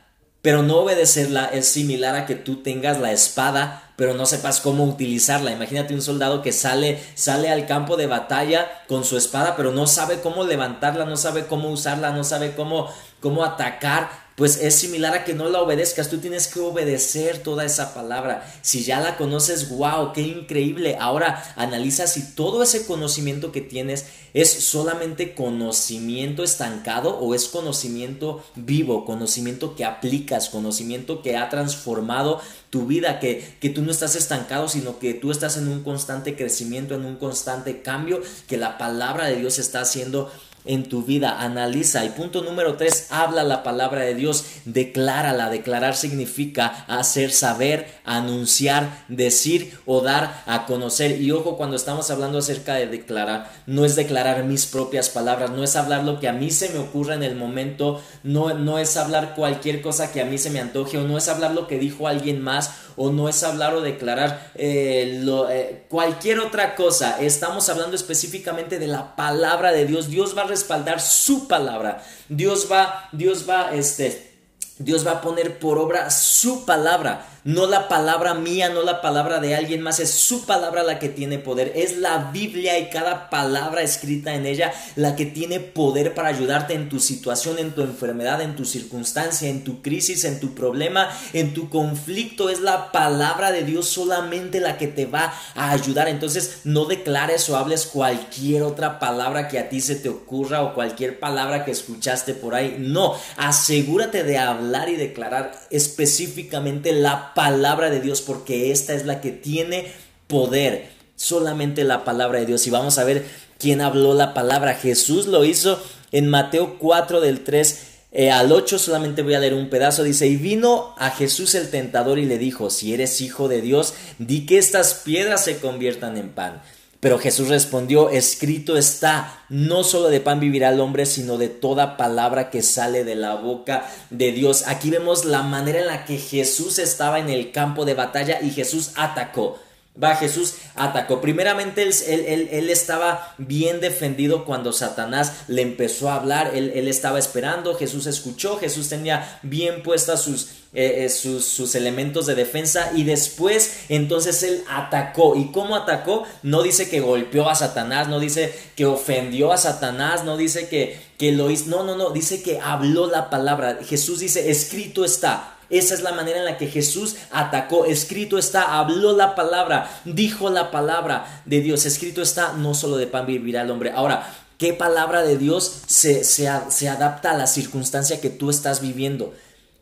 pero 0.43 0.61
no 0.61 0.79
obedecerla 0.79 1.45
es 1.45 1.69
similar 1.69 2.15
a 2.15 2.25
que 2.25 2.35
tú 2.35 2.57
tengas 2.57 2.99
la 2.99 3.13
espada, 3.13 3.82
pero 3.95 4.13
no 4.13 4.25
sepas 4.25 4.59
cómo 4.61 4.83
utilizarla. 4.85 5.51
Imagínate 5.51 5.93
un 5.93 6.01
soldado 6.01 6.41
que 6.41 6.51
sale, 6.51 7.01
sale 7.15 7.49
al 7.49 7.67
campo 7.67 7.97
de 7.97 8.07
batalla 8.07 8.83
con 8.87 9.03
su 9.03 9.17
espada, 9.17 9.55
pero 9.55 9.71
no 9.71 9.87
sabe 9.87 10.21
cómo 10.21 10.43
levantarla, 10.43 11.05
no 11.05 11.17
sabe 11.17 11.45
cómo 11.45 11.69
usarla, 11.69 12.11
no 12.11 12.23
sabe 12.23 12.55
cómo, 12.55 12.89
cómo 13.19 13.43
atacar 13.43 14.22
pues 14.35 14.57
es 14.57 14.75
similar 14.75 15.13
a 15.13 15.23
que 15.23 15.33
no 15.33 15.47
la 15.49 15.61
obedezcas, 15.61 16.09
tú 16.09 16.17
tienes 16.17 16.47
que 16.47 16.59
obedecer 16.59 17.39
toda 17.39 17.65
esa 17.65 17.93
palabra. 17.93 18.51
Si 18.61 18.83
ya 18.83 18.99
la 18.99 19.15
conoces, 19.15 19.69
wow, 19.69 20.11
qué 20.13 20.21
increíble. 20.21 20.97
Ahora 20.99 21.43
analiza 21.55 22.07
si 22.07 22.33
todo 22.33 22.63
ese 22.63 22.85
conocimiento 22.85 23.51
que 23.51 23.61
tienes 23.61 24.05
es 24.33 24.51
solamente 24.51 25.35
conocimiento 25.35 26.43
estancado 26.43 27.19
o 27.19 27.35
es 27.35 27.47
conocimiento 27.47 28.43
vivo, 28.55 29.05
conocimiento 29.05 29.75
que 29.75 29.85
aplicas, 29.85 30.49
conocimiento 30.49 31.21
que 31.21 31.37
ha 31.37 31.49
transformado 31.49 32.41
tu 32.71 32.87
vida, 32.87 33.19
que, 33.19 33.55
que 33.59 33.69
tú 33.69 33.83
no 33.83 33.91
estás 33.91 34.15
estancado, 34.15 34.67
sino 34.67 34.97
que 34.97 35.13
tú 35.13 35.29
estás 35.29 35.57
en 35.57 35.67
un 35.67 35.83
constante 35.83 36.35
crecimiento, 36.35 36.95
en 36.95 37.05
un 37.05 37.17
constante 37.17 37.83
cambio, 37.83 38.21
que 38.47 38.57
la 38.57 38.79
palabra 38.79 39.27
de 39.27 39.35
Dios 39.35 39.59
está 39.59 39.81
haciendo 39.81 40.31
en 40.65 40.83
tu 40.83 41.03
vida, 41.03 41.41
analiza. 41.41 42.05
Y 42.05 42.09
punto 42.09 42.41
número 42.41 42.75
tres, 42.75 43.07
habla 43.09 43.43
la 43.43 43.63
palabra 43.63 44.01
de 44.01 44.15
Dios, 44.15 44.45
declárala. 44.65 45.49
Declarar 45.49 45.95
significa 45.95 46.85
hacer 46.87 47.31
saber, 47.31 47.87
anunciar, 48.05 49.03
decir 49.07 49.77
o 49.85 50.01
dar 50.01 50.43
a 50.45 50.65
conocer. 50.65 51.21
Y 51.21 51.31
ojo, 51.31 51.57
cuando 51.57 51.75
estamos 51.75 52.09
hablando 52.11 52.39
acerca 52.39 52.75
de 52.75 52.87
declarar, 52.87 53.51
no 53.65 53.85
es 53.85 53.95
declarar 53.95 54.43
mis 54.43 54.65
propias 54.65 55.09
palabras, 55.09 55.51
no 55.51 55.63
es 55.63 55.75
hablar 55.75 56.03
lo 56.03 56.19
que 56.19 56.27
a 56.27 56.33
mí 56.33 56.51
se 56.51 56.69
me 56.69 56.79
ocurra 56.79 57.15
en 57.15 57.23
el 57.23 57.35
momento, 57.35 58.01
no, 58.23 58.53
no 58.53 58.79
es 58.79 58.97
hablar 58.97 59.35
cualquier 59.35 59.81
cosa 59.81 60.11
que 60.11 60.21
a 60.21 60.25
mí 60.25 60.37
se 60.37 60.49
me 60.49 60.59
antoje 60.59 60.97
o 60.97 61.03
no 61.07 61.17
es 61.17 61.27
hablar 61.27 61.51
lo 61.51 61.67
que 61.67 61.79
dijo 61.79 62.07
alguien 62.07 62.41
más 62.41 62.71
o 62.95 63.11
no 63.11 63.29
es 63.29 63.43
hablar 63.43 63.73
o 63.73 63.81
declarar 63.81 64.51
eh, 64.55 65.19
lo, 65.23 65.49
eh, 65.49 65.85
cualquier 65.89 66.39
otra 66.39 66.75
cosa. 66.75 67.17
Estamos 67.19 67.69
hablando 67.69 67.95
específicamente 67.95 68.79
de 68.79 68.87
la 68.87 69.15
palabra 69.15 69.71
de 69.71 69.85
Dios. 69.85 70.09
Dios 70.09 70.37
va 70.37 70.43
a 70.43 70.47
respaldar 70.53 71.01
su 71.01 71.47
palabra. 71.47 72.03
Dios 72.29 72.67
va, 72.71 73.09
Dios 73.11 73.49
va, 73.49 73.73
este, 73.73 74.37
Dios 74.77 75.05
va 75.05 75.13
a 75.13 75.21
poner 75.21 75.59
por 75.59 75.77
obra 75.77 76.09
su 76.09 76.65
palabra. 76.65 77.25
No 77.45 77.67
la 77.67 77.89
palabra 77.89 78.35
mía, 78.35 78.69
no 78.69 78.83
la 78.83 79.01
palabra 79.01 79.41
de 79.41 79.53
alguien 79.53 79.81
más, 79.81 79.99
es 79.99 80.11
su 80.11 80.45
palabra 80.45 80.81
la 80.81 80.97
que 80.97 81.09
tiene 81.09 81.39
poder. 81.39 81.73
Es 81.75 81.97
la 81.97 82.31
Biblia 82.31 82.79
y 82.79 82.89
cada 82.89 83.29
palabra 83.29 83.81
escrita 83.81 84.33
en 84.33 84.45
ella 84.45 84.73
la 84.95 85.17
que 85.17 85.25
tiene 85.25 85.59
poder 85.59 86.13
para 86.13 86.29
ayudarte 86.29 86.73
en 86.73 86.87
tu 86.87 87.01
situación, 87.01 87.59
en 87.59 87.71
tu 87.71 87.81
enfermedad, 87.81 88.41
en 88.41 88.55
tu 88.55 88.63
circunstancia, 88.63 89.49
en 89.49 89.65
tu 89.65 89.81
crisis, 89.81 90.23
en 90.23 90.39
tu 90.39 90.55
problema, 90.55 91.09
en 91.33 91.53
tu 91.53 91.69
conflicto. 91.69 92.49
Es 92.49 92.61
la 92.61 92.93
palabra 92.93 93.51
de 93.51 93.63
Dios 93.63 93.89
solamente 93.89 94.61
la 94.61 94.77
que 94.77 94.87
te 94.87 95.05
va 95.05 95.33
a 95.53 95.71
ayudar. 95.71 96.07
Entonces 96.07 96.61
no 96.63 96.85
declares 96.85 97.49
o 97.49 97.57
hables 97.57 97.87
cualquier 97.87 98.63
otra 98.63 98.99
palabra 98.99 99.49
que 99.49 99.59
a 99.59 99.67
ti 99.67 99.81
se 99.81 99.97
te 99.97 100.07
ocurra 100.07 100.61
o 100.61 100.73
cualquier 100.73 101.19
palabra 101.19 101.65
que 101.65 101.71
escuchaste 101.71 102.35
por 102.35 102.55
ahí. 102.55 102.77
No, 102.79 103.15
asegúrate 103.35 104.23
de 104.23 104.37
hablar 104.37 104.87
y 104.87 104.95
declarar 104.95 105.51
específicamente 105.69 106.93
la 106.93 107.32
palabra 107.33 107.89
de 107.89 108.01
Dios 108.01 108.21
porque 108.21 108.71
esta 108.71 108.93
es 108.93 109.05
la 109.05 109.21
que 109.21 109.31
tiene 109.31 109.91
poder. 110.27 110.89
Solamente 111.15 111.83
la 111.83 112.03
palabra 112.03 112.39
de 112.39 112.45
Dios. 112.45 112.65
Y 112.67 112.69
vamos 112.69 112.97
a 112.97 113.03
ver 113.03 113.25
quién 113.59 113.81
habló 113.81 114.13
la 114.13 114.33
palabra. 114.33 114.73
Jesús 114.73 115.27
lo 115.27 115.45
hizo 115.45 115.81
en 116.11 116.29
Mateo 116.29 116.77
4 116.79 117.21
del 117.21 117.43
3 117.43 117.93
eh, 118.15 118.29
al 118.29 118.51
8 118.51 118.77
solamente 118.77 119.23
voy 119.23 119.33
a 119.33 119.39
leer 119.39 119.55
un 119.55 119.69
pedazo. 119.69 120.03
Dice, 120.03 120.27
y 120.27 120.35
vino 120.35 120.93
a 120.99 121.09
Jesús 121.09 121.55
el 121.55 121.71
tentador 121.71 122.19
y 122.19 122.25
le 122.25 122.37
dijo, 122.37 122.69
si 122.69 122.93
eres 122.93 123.19
hijo 123.21 123.47
de 123.47 123.61
Dios, 123.61 123.95
di 124.19 124.45
que 124.45 124.59
estas 124.59 124.93
piedras 124.93 125.43
se 125.43 125.57
conviertan 125.57 126.17
en 126.17 126.29
pan. 126.29 126.61
Pero 127.03 127.19
Jesús 127.19 127.49
respondió, 127.49 128.09
escrito 128.09 128.77
está, 128.77 129.43
no 129.49 129.83
solo 129.83 130.07
de 130.07 130.21
pan 130.21 130.39
vivirá 130.39 130.69
el 130.69 130.79
hombre, 130.79 131.05
sino 131.05 131.37
de 131.37 131.49
toda 131.49 131.97
palabra 131.97 132.49
que 132.49 132.61
sale 132.61 133.03
de 133.03 133.15
la 133.15 133.35
boca 133.35 133.85
de 134.09 134.31
Dios. 134.31 134.63
Aquí 134.67 134.89
vemos 134.89 135.25
la 135.25 135.41
manera 135.41 135.81
en 135.81 135.87
la 135.87 136.05
que 136.05 136.17
Jesús 136.17 136.79
estaba 136.79 137.19
en 137.19 137.27
el 137.27 137.51
campo 137.51 137.83
de 137.83 137.93
batalla 137.93 138.39
y 138.41 138.51
Jesús 138.51 138.91
atacó. 138.95 139.59
Va, 140.01 140.15
Jesús 140.15 140.55
atacó. 140.75 141.21
Primeramente 141.21 141.83
él, 141.83 142.49
él, 142.51 142.69
estaba 142.69 143.35
bien 143.37 143.79
defendido 143.79 144.43
cuando 144.43 144.73
Satanás 144.73 145.43
le 145.47 145.61
empezó 145.61 146.09
a 146.09 146.15
hablar. 146.15 146.51
Él, 146.55 146.71
él 146.73 146.87
estaba 146.87 147.19
esperando, 147.19 147.75
Jesús 147.75 148.07
escuchó, 148.07 148.57
Jesús 148.57 148.89
tenía 148.89 149.39
bien 149.43 149.83
puestas 149.83 150.21
sus 150.21 150.63
eh, 150.75 151.05
eh, 151.05 151.09
sus, 151.09 151.75
elementos 151.75 152.25
de 152.25 152.33
defensa 152.33 152.93
y 152.95 153.03
después 153.03 153.81
entonces 153.89 154.41
él 154.41 154.63
atacó. 154.67 155.35
¿Y 155.35 155.51
cómo 155.51 155.75
atacó? 155.75 156.23
No 156.41 156.63
dice 156.63 156.89
que 156.89 156.99
golpeó 156.99 157.47
a 157.47 157.53
Satanás, 157.53 158.07
no 158.07 158.19
dice 158.19 158.51
que 158.75 158.87
ofendió 158.87 159.53
a 159.53 159.57
Satanás, 159.57 160.23
no 160.23 160.35
dice 160.35 160.69
que, 160.69 160.99
que 161.19 161.31
lo 161.31 161.51
hizo, 161.51 161.69
no, 161.69 161.83
no, 161.83 161.95
no, 161.95 162.09
dice 162.09 162.41
que 162.41 162.59
habló 162.59 163.05
la 163.05 163.29
palabra. 163.29 163.81
Jesús 163.87 164.19
dice, 164.19 164.49
escrito 164.49 165.05
está. 165.05 165.57
Esa 165.73 165.95
es 165.95 166.01
la 166.01 166.11
manera 166.11 166.37
en 166.37 166.45
la 166.45 166.57
que 166.57 166.67
Jesús 166.67 167.15
atacó. 167.31 167.85
Escrito 167.85 168.37
está, 168.37 168.77
habló 168.77 169.17
la 169.17 169.33
palabra, 169.33 169.89
dijo 170.05 170.51
la 170.51 170.69
palabra 170.69 171.41
de 171.45 171.61
Dios. 171.61 171.87
Escrito 171.87 172.21
está, 172.21 172.53
no 172.53 172.75
solo 172.75 172.97
de 172.97 173.07
pan 173.07 173.25
vivirá 173.25 173.63
el 173.63 173.71
hombre. 173.71 173.91
Ahora, 173.91 174.31
¿qué 174.59 174.73
palabra 174.73 175.23
de 175.23 175.37
Dios 175.37 175.81
se, 175.87 176.23
se, 176.23 176.47
se 176.69 176.89
adapta 176.89 177.31
a 177.31 177.37
la 177.37 177.47
circunstancia 177.47 178.21
que 178.21 178.29
tú 178.29 178.51
estás 178.51 178.81
viviendo? 178.81 179.33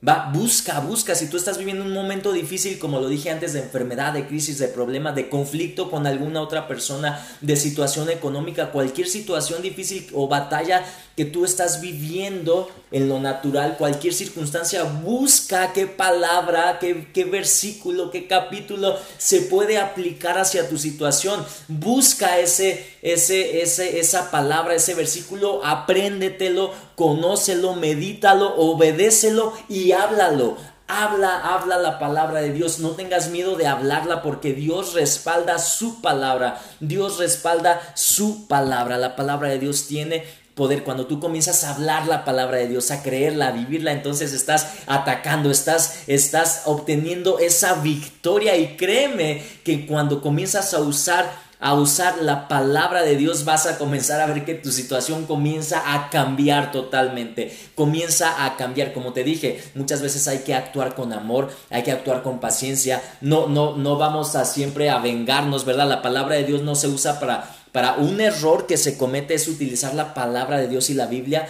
Va, 0.08 0.32
busca, 0.34 0.80
busca. 0.80 1.14
Si 1.14 1.28
tú 1.28 1.38
estás 1.38 1.60
viviendo 1.60 1.84
un 1.84 1.94
momento 1.94 2.32
difícil, 2.32 2.80
como 2.80 3.00
lo 3.00 3.08
dije 3.08 3.30
antes, 3.30 3.54
de 3.54 3.60
enfermedad, 3.60 4.14
de 4.14 4.26
crisis, 4.26 4.58
de 4.58 4.68
problema, 4.68 5.12
de 5.12 5.30
conflicto 5.30 5.92
con 5.92 6.08
alguna 6.08 6.42
otra 6.42 6.68
persona, 6.68 7.24
de 7.42 7.56
situación 7.56 8.10
económica, 8.10 8.72
cualquier 8.72 9.08
situación 9.08 9.62
difícil 9.62 10.08
o 10.14 10.28
batalla 10.28 10.84
que 11.15 11.25
tú 11.25 11.46
estás 11.46 11.82
viviendo 11.82 12.70
en 12.91 13.08
lo 13.08 13.20
natural, 13.20 13.77
cualquier 13.77 14.13
circunstancia, 14.13 14.84
busca 14.84 15.74
qué 15.74 15.88
palabra, 15.88 16.77
qué, 16.80 17.08
qué 17.13 17.25
versículo, 17.25 18.12
qué 18.12 18.27
capítulo 18.27 18.98
se 19.18 19.41
puede 19.41 19.77
aplicar 19.77 20.38
hacia 20.38 20.70
tu 20.70 20.77
situación. 20.77 21.46
Busca 21.68 22.39
ese, 22.39 22.86
ese, 23.01 23.62
ese, 23.62 24.00
esa 24.00 24.32
palabra, 24.32 24.75
ese 24.75 24.94
versículo, 24.94 25.63
apréndetelo, 25.65 26.74
conócelo, 26.96 27.75
medítalo, 27.75 28.56
obedécelo 28.56 29.53
y 29.70 29.91
háblalo. 29.91 30.58
Habla, 30.94 31.53
habla 31.56 31.77
la 31.77 32.00
palabra 32.00 32.41
de 32.41 32.51
Dios. 32.51 32.80
No 32.80 32.89
tengas 32.91 33.30
miedo 33.30 33.56
de 33.56 33.65
hablarla 33.65 34.22
porque 34.22 34.51
Dios 34.53 34.94
respalda 34.94 35.58
su 35.58 36.01
palabra. 36.01 36.62
Dios 36.82 37.18
respalda 37.18 37.94
su 37.96 38.46
palabra. 38.48 38.98
La 38.98 39.15
palabra 39.15 39.48
de 39.48 39.60
Dios 39.60 39.88
tiene 39.88 40.25
poder 40.62 40.84
cuando 40.84 41.08
tú 41.08 41.20
comienzas 41.20 41.63
a 41.63 41.74
hablar 41.74 42.06
la 42.06 42.24
palabra 42.24 42.58
de 42.58 42.68
Dios, 42.68 42.91
a 42.91 43.01
creerla, 43.01 43.48
a 43.48 43.51
vivirla, 43.51 43.94
entonces 43.94 44.32
estás 44.32 44.68
atacando, 44.86 45.50
estás, 45.50 46.03
estás 46.06 46.62
obteniendo 46.65 47.39
esa 47.39 47.82
victoria 47.82 48.56
y 48.58 48.77
créeme 48.77 49.41
que 49.63 49.88
cuando 49.88 50.22
comienzas 50.22 50.75
a 50.75 50.82
usar 50.82 51.50
a 51.60 51.75
usar 51.75 52.22
la 52.22 52.48
palabra 52.48 53.03
de 53.03 53.15
Dios, 53.15 53.46
vas 53.46 53.68
a 53.68 53.77
comenzar 53.77 54.20
a 54.20 54.25
ver 54.25 54.46
que 54.46 54.56
tu 54.56 54.72
situación 54.72 55.25
comienza 55.25 55.94
a 55.94 56.10
cambiar 56.10 56.72
totalmente. 56.72 57.56
Comienza 57.75 58.46
a 58.46 58.58
cambiar, 58.58 58.94
como 58.94 59.13
te 59.13 59.24
dije, 59.24 59.63
muchas 59.75 60.01
veces 60.01 60.27
hay 60.27 60.39
que 60.39 60.56
actuar 60.56 60.96
con 60.96 61.13
amor, 61.13 61.50
hay 61.70 61.84
que 61.84 61.91
actuar 61.91 62.24
con 62.24 62.39
paciencia. 62.39 63.01
No 63.22 63.48
no 63.48 63.77
no 63.77 63.96
vamos 63.98 64.36
a 64.36 64.46
siempre 64.46 64.89
a 64.89 64.98
vengarnos, 64.98 65.63
¿verdad? 65.63 65.88
La 65.88 66.01
palabra 66.01 66.36
de 66.36 66.46
Dios 66.46 66.63
no 66.63 66.74
se 66.74 66.88
usa 66.88 67.20
para 67.20 67.61
para 67.72 67.94
un 67.94 68.20
error 68.22 68.68
que 68.68 68.78
se 68.78 68.98
comete 68.98 69.34
es 69.34 69.48
utilizar 69.48 69.94
la 69.94 70.13
palabra 70.13 70.58
de 70.58 70.68
Dios 70.68 70.90
y 70.90 70.94
la 70.94 71.08
Biblia 71.08 71.48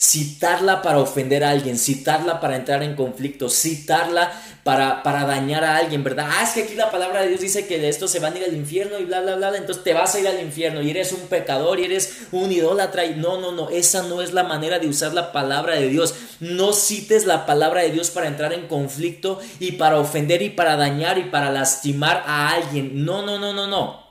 citarla 0.00 0.80
para 0.80 0.98
ofender 0.98 1.44
a 1.44 1.50
alguien, 1.50 1.76
citarla 1.76 2.40
para 2.40 2.56
entrar 2.56 2.82
en 2.82 2.96
conflicto, 2.96 3.50
citarla 3.50 4.32
para, 4.64 5.02
para 5.02 5.26
dañar 5.26 5.62
a 5.62 5.76
alguien, 5.76 6.02
¿verdad? 6.02 6.26
Ah, 6.26 6.42
es 6.42 6.52
que 6.52 6.62
aquí 6.62 6.74
la 6.74 6.90
palabra 6.90 7.20
de 7.20 7.28
Dios 7.28 7.42
dice 7.42 7.66
que 7.66 7.78
de 7.78 7.90
esto 7.90 8.08
se 8.08 8.18
van 8.18 8.32
a 8.32 8.38
ir 8.38 8.44
al 8.44 8.56
infierno 8.56 8.98
y 8.98 9.04
bla, 9.04 9.20
bla, 9.20 9.36
bla, 9.36 9.54
entonces 9.54 9.84
te 9.84 9.92
vas 9.92 10.14
a 10.14 10.20
ir 10.20 10.26
al 10.26 10.40
infierno 10.40 10.80
y 10.80 10.88
eres 10.88 11.12
un 11.12 11.28
pecador 11.28 11.78
y 11.78 11.84
eres 11.84 12.22
un 12.32 12.50
idólatra 12.50 13.04
y 13.04 13.16
no, 13.16 13.38
no, 13.42 13.52
no, 13.52 13.68
esa 13.68 14.02
no 14.04 14.22
es 14.22 14.32
la 14.32 14.44
manera 14.44 14.78
de 14.78 14.88
usar 14.88 15.12
la 15.12 15.32
palabra 15.32 15.74
de 15.74 15.88
Dios. 15.88 16.14
No 16.40 16.72
cites 16.72 17.26
la 17.26 17.44
palabra 17.44 17.82
de 17.82 17.90
Dios 17.90 18.08
para 18.08 18.26
entrar 18.26 18.54
en 18.54 18.68
conflicto 18.68 19.38
y 19.58 19.72
para 19.72 19.98
ofender 19.98 20.40
y 20.40 20.48
para 20.48 20.76
dañar 20.76 21.18
y 21.18 21.24
para 21.24 21.50
lastimar 21.50 22.24
a 22.26 22.54
alguien. 22.54 23.04
No, 23.04 23.20
no, 23.20 23.38
no, 23.38 23.52
no, 23.52 23.66
no. 23.66 24.09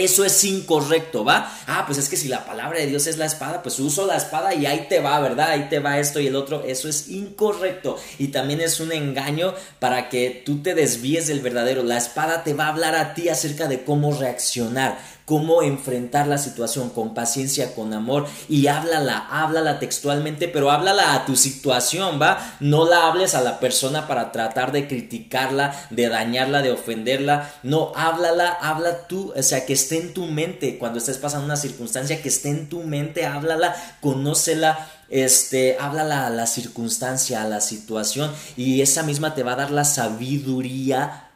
Eso 0.00 0.24
es 0.24 0.42
incorrecto, 0.44 1.26
¿va? 1.26 1.52
Ah, 1.66 1.84
pues 1.86 1.98
es 1.98 2.08
que 2.08 2.16
si 2.16 2.28
la 2.28 2.46
palabra 2.46 2.78
de 2.78 2.86
Dios 2.86 3.06
es 3.06 3.18
la 3.18 3.26
espada, 3.26 3.62
pues 3.62 3.78
uso 3.78 4.06
la 4.06 4.16
espada 4.16 4.54
y 4.54 4.64
ahí 4.64 4.86
te 4.88 4.98
va, 5.00 5.20
¿verdad? 5.20 5.50
Ahí 5.50 5.68
te 5.68 5.78
va 5.78 5.98
esto 5.98 6.20
y 6.20 6.26
el 6.26 6.36
otro. 6.36 6.64
Eso 6.64 6.88
es 6.88 7.08
incorrecto. 7.08 7.98
Y 8.18 8.28
también 8.28 8.62
es 8.62 8.80
un 8.80 8.92
engaño 8.92 9.52
para 9.78 10.08
que 10.08 10.42
tú 10.44 10.62
te 10.62 10.74
desvíes 10.74 11.26
del 11.26 11.40
verdadero. 11.40 11.82
La 11.82 11.98
espada 11.98 12.44
te 12.44 12.54
va 12.54 12.64
a 12.64 12.68
hablar 12.68 12.94
a 12.94 13.12
ti 13.12 13.28
acerca 13.28 13.68
de 13.68 13.84
cómo 13.84 14.18
reaccionar 14.18 14.98
cómo 15.24 15.62
enfrentar 15.62 16.26
la 16.26 16.38
situación 16.38 16.90
con 16.90 17.14
paciencia, 17.14 17.74
con 17.74 17.92
amor 17.94 18.26
y 18.48 18.66
háblala, 18.66 19.26
háblala 19.30 19.78
textualmente, 19.78 20.48
pero 20.48 20.70
háblala 20.70 21.14
a 21.14 21.24
tu 21.24 21.36
situación, 21.36 22.20
¿va? 22.20 22.56
No 22.60 22.88
la 22.88 23.06
hables 23.06 23.34
a 23.34 23.40
la 23.40 23.60
persona 23.60 24.06
para 24.06 24.32
tratar 24.32 24.72
de 24.72 24.88
criticarla, 24.88 25.74
de 25.90 26.08
dañarla, 26.08 26.62
de 26.62 26.72
ofenderla, 26.72 27.52
no, 27.62 27.92
háblala, 27.94 28.50
habla 28.60 29.06
tú, 29.06 29.32
o 29.36 29.42
sea, 29.42 29.66
que 29.66 29.74
esté 29.74 29.98
en 29.98 30.14
tu 30.14 30.26
mente 30.26 30.78
cuando 30.78 30.98
estés 30.98 31.18
pasando 31.18 31.46
una 31.46 31.56
circunstancia, 31.56 32.20
que 32.22 32.28
esté 32.28 32.50
en 32.50 32.68
tu 32.68 32.82
mente, 32.82 33.26
háblala, 33.26 33.74
conócela, 34.00 34.90
este, 35.10 35.76
háblala 35.78 36.26
a 36.26 36.30
la 36.30 36.46
circunstancia, 36.46 37.42
a 37.42 37.48
la 37.48 37.60
situación 37.60 38.32
y 38.56 38.80
esa 38.80 39.02
misma 39.02 39.34
te 39.34 39.42
va 39.42 39.52
a 39.52 39.56
dar 39.56 39.70
la 39.70 39.84
sabiduría 39.84 41.29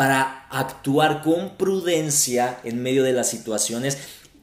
para 0.00 0.46
actuar 0.48 1.20
con 1.20 1.58
prudencia 1.58 2.58
en 2.64 2.82
medio 2.82 3.04
de 3.04 3.12
las 3.12 3.28
situaciones, 3.28 3.98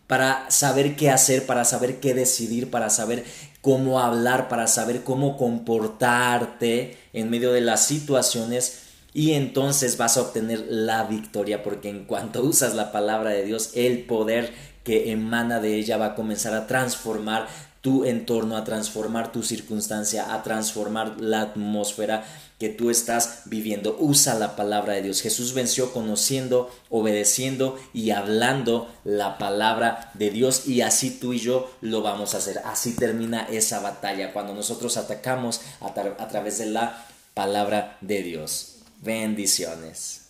para 0.05 0.51
saber 0.51 0.95
qué 0.95 1.09
hacer, 1.09 1.47
para 1.47 1.65
saber 1.65 1.99
qué 1.99 2.13
decidir, 2.13 2.69
para 2.69 2.91
saber 2.91 3.25
cómo 3.61 3.99
hablar, 3.99 4.49
para 4.49 4.67
saber 4.67 5.03
cómo 5.03 5.35
comportarte 5.35 6.99
en 7.11 7.31
medio 7.31 7.51
de 7.53 7.61
las 7.61 7.87
situaciones. 7.87 8.83
Y 9.15 9.33
entonces 9.33 9.98
vas 9.98 10.17
a 10.17 10.22
obtener 10.22 10.63
la 10.70 11.05
victoria 11.05 11.63
porque 11.63 11.89
en 11.89 12.05
cuanto 12.05 12.43
usas 12.43 12.75
la 12.75 12.91
palabra 12.91 13.31
de 13.31 13.43
Dios, 13.43 13.72
el 13.74 14.03
poder 14.03 14.53
que 14.83 15.11
emana 15.11 15.59
de 15.59 15.74
ella 15.74 15.98
va 15.98 16.05
a 16.05 16.15
comenzar 16.15 16.53
a 16.53 16.67
transformar 16.67 17.48
tu 17.81 18.05
entorno, 18.05 18.57
a 18.57 18.63
transformar 18.63 19.31
tu 19.31 19.41
circunstancia, 19.41 20.35
a 20.35 20.43
transformar 20.43 21.20
la 21.20 21.41
atmósfera 21.41 22.25
que 22.59 22.70
tú 22.70 22.89
estás 22.89 23.41
viviendo. 23.46 23.96
Usa 24.00 24.35
la 24.35 24.55
palabra 24.55 24.93
de 24.93 25.03
Dios. 25.03 25.22
Jesús 25.22 25.53
venció 25.53 25.93
conociendo, 25.93 26.72
obedeciendo 26.89 27.79
y 27.93 28.11
hablando 28.11 28.91
la 29.03 29.37
palabra 29.37 30.11
de 30.15 30.31
Dios 30.31 30.67
y 30.67 30.81
así 30.81 31.11
tú 31.11 31.33
y 31.33 31.39
yo 31.39 31.72
lo 31.81 32.01
vamos 32.01 32.33
a 32.33 32.37
hacer. 32.37 32.61
Así 32.65 32.93
termina 32.93 33.43
esa 33.43 33.79
batalla 33.79 34.33
cuando 34.33 34.53
nosotros 34.53 34.98
atacamos 34.98 35.61
a, 35.81 35.87
a 35.87 36.27
través 36.27 36.57
de 36.57 36.67
la 36.67 37.05
palabra 37.33 37.98
de 38.01 38.24
Dios. 38.24 38.77
Bendiciones. 39.01 40.26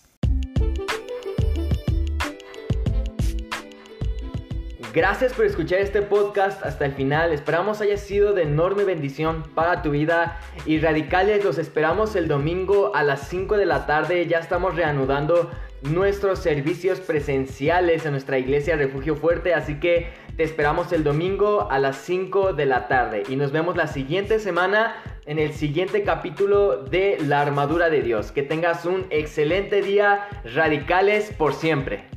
Gracias 4.97 5.31
por 5.33 5.45
escuchar 5.45 5.79
este 5.79 6.01
podcast 6.01 6.65
hasta 6.65 6.83
el 6.83 6.91
final. 6.91 7.31
Esperamos 7.31 7.81
haya 7.81 7.97
sido 7.97 8.33
de 8.33 8.41
enorme 8.41 8.83
bendición 8.83 9.43
para 9.53 9.83
tu 9.83 9.91
vida. 9.91 10.39
Y 10.65 10.79
radicales, 10.79 11.45
los 11.45 11.59
esperamos 11.59 12.15
el 12.15 12.27
domingo 12.27 12.95
a 12.95 13.03
las 13.03 13.27
5 13.27 13.57
de 13.57 13.67
la 13.67 13.85
tarde. 13.85 14.25
Ya 14.25 14.39
estamos 14.39 14.75
reanudando 14.75 15.51
nuestros 15.83 16.39
servicios 16.39 16.99
presenciales 16.99 18.07
en 18.07 18.13
nuestra 18.13 18.39
iglesia 18.39 18.75
Refugio 18.75 19.15
Fuerte. 19.15 19.53
Así 19.53 19.79
que 19.79 20.07
te 20.35 20.41
esperamos 20.41 20.91
el 20.91 21.03
domingo 21.03 21.69
a 21.69 21.77
las 21.77 21.97
5 21.97 22.53
de 22.53 22.65
la 22.65 22.87
tarde. 22.87 23.21
Y 23.29 23.35
nos 23.35 23.51
vemos 23.51 23.77
la 23.77 23.85
siguiente 23.85 24.39
semana 24.39 24.95
en 25.27 25.37
el 25.37 25.53
siguiente 25.53 26.01
capítulo 26.01 26.75
de 26.85 27.19
La 27.21 27.41
Armadura 27.41 27.91
de 27.91 28.01
Dios. 28.01 28.31
Que 28.31 28.41
tengas 28.41 28.83
un 28.83 29.05
excelente 29.11 29.83
día. 29.83 30.27
Radicales 30.55 31.31
por 31.37 31.53
siempre. 31.53 32.16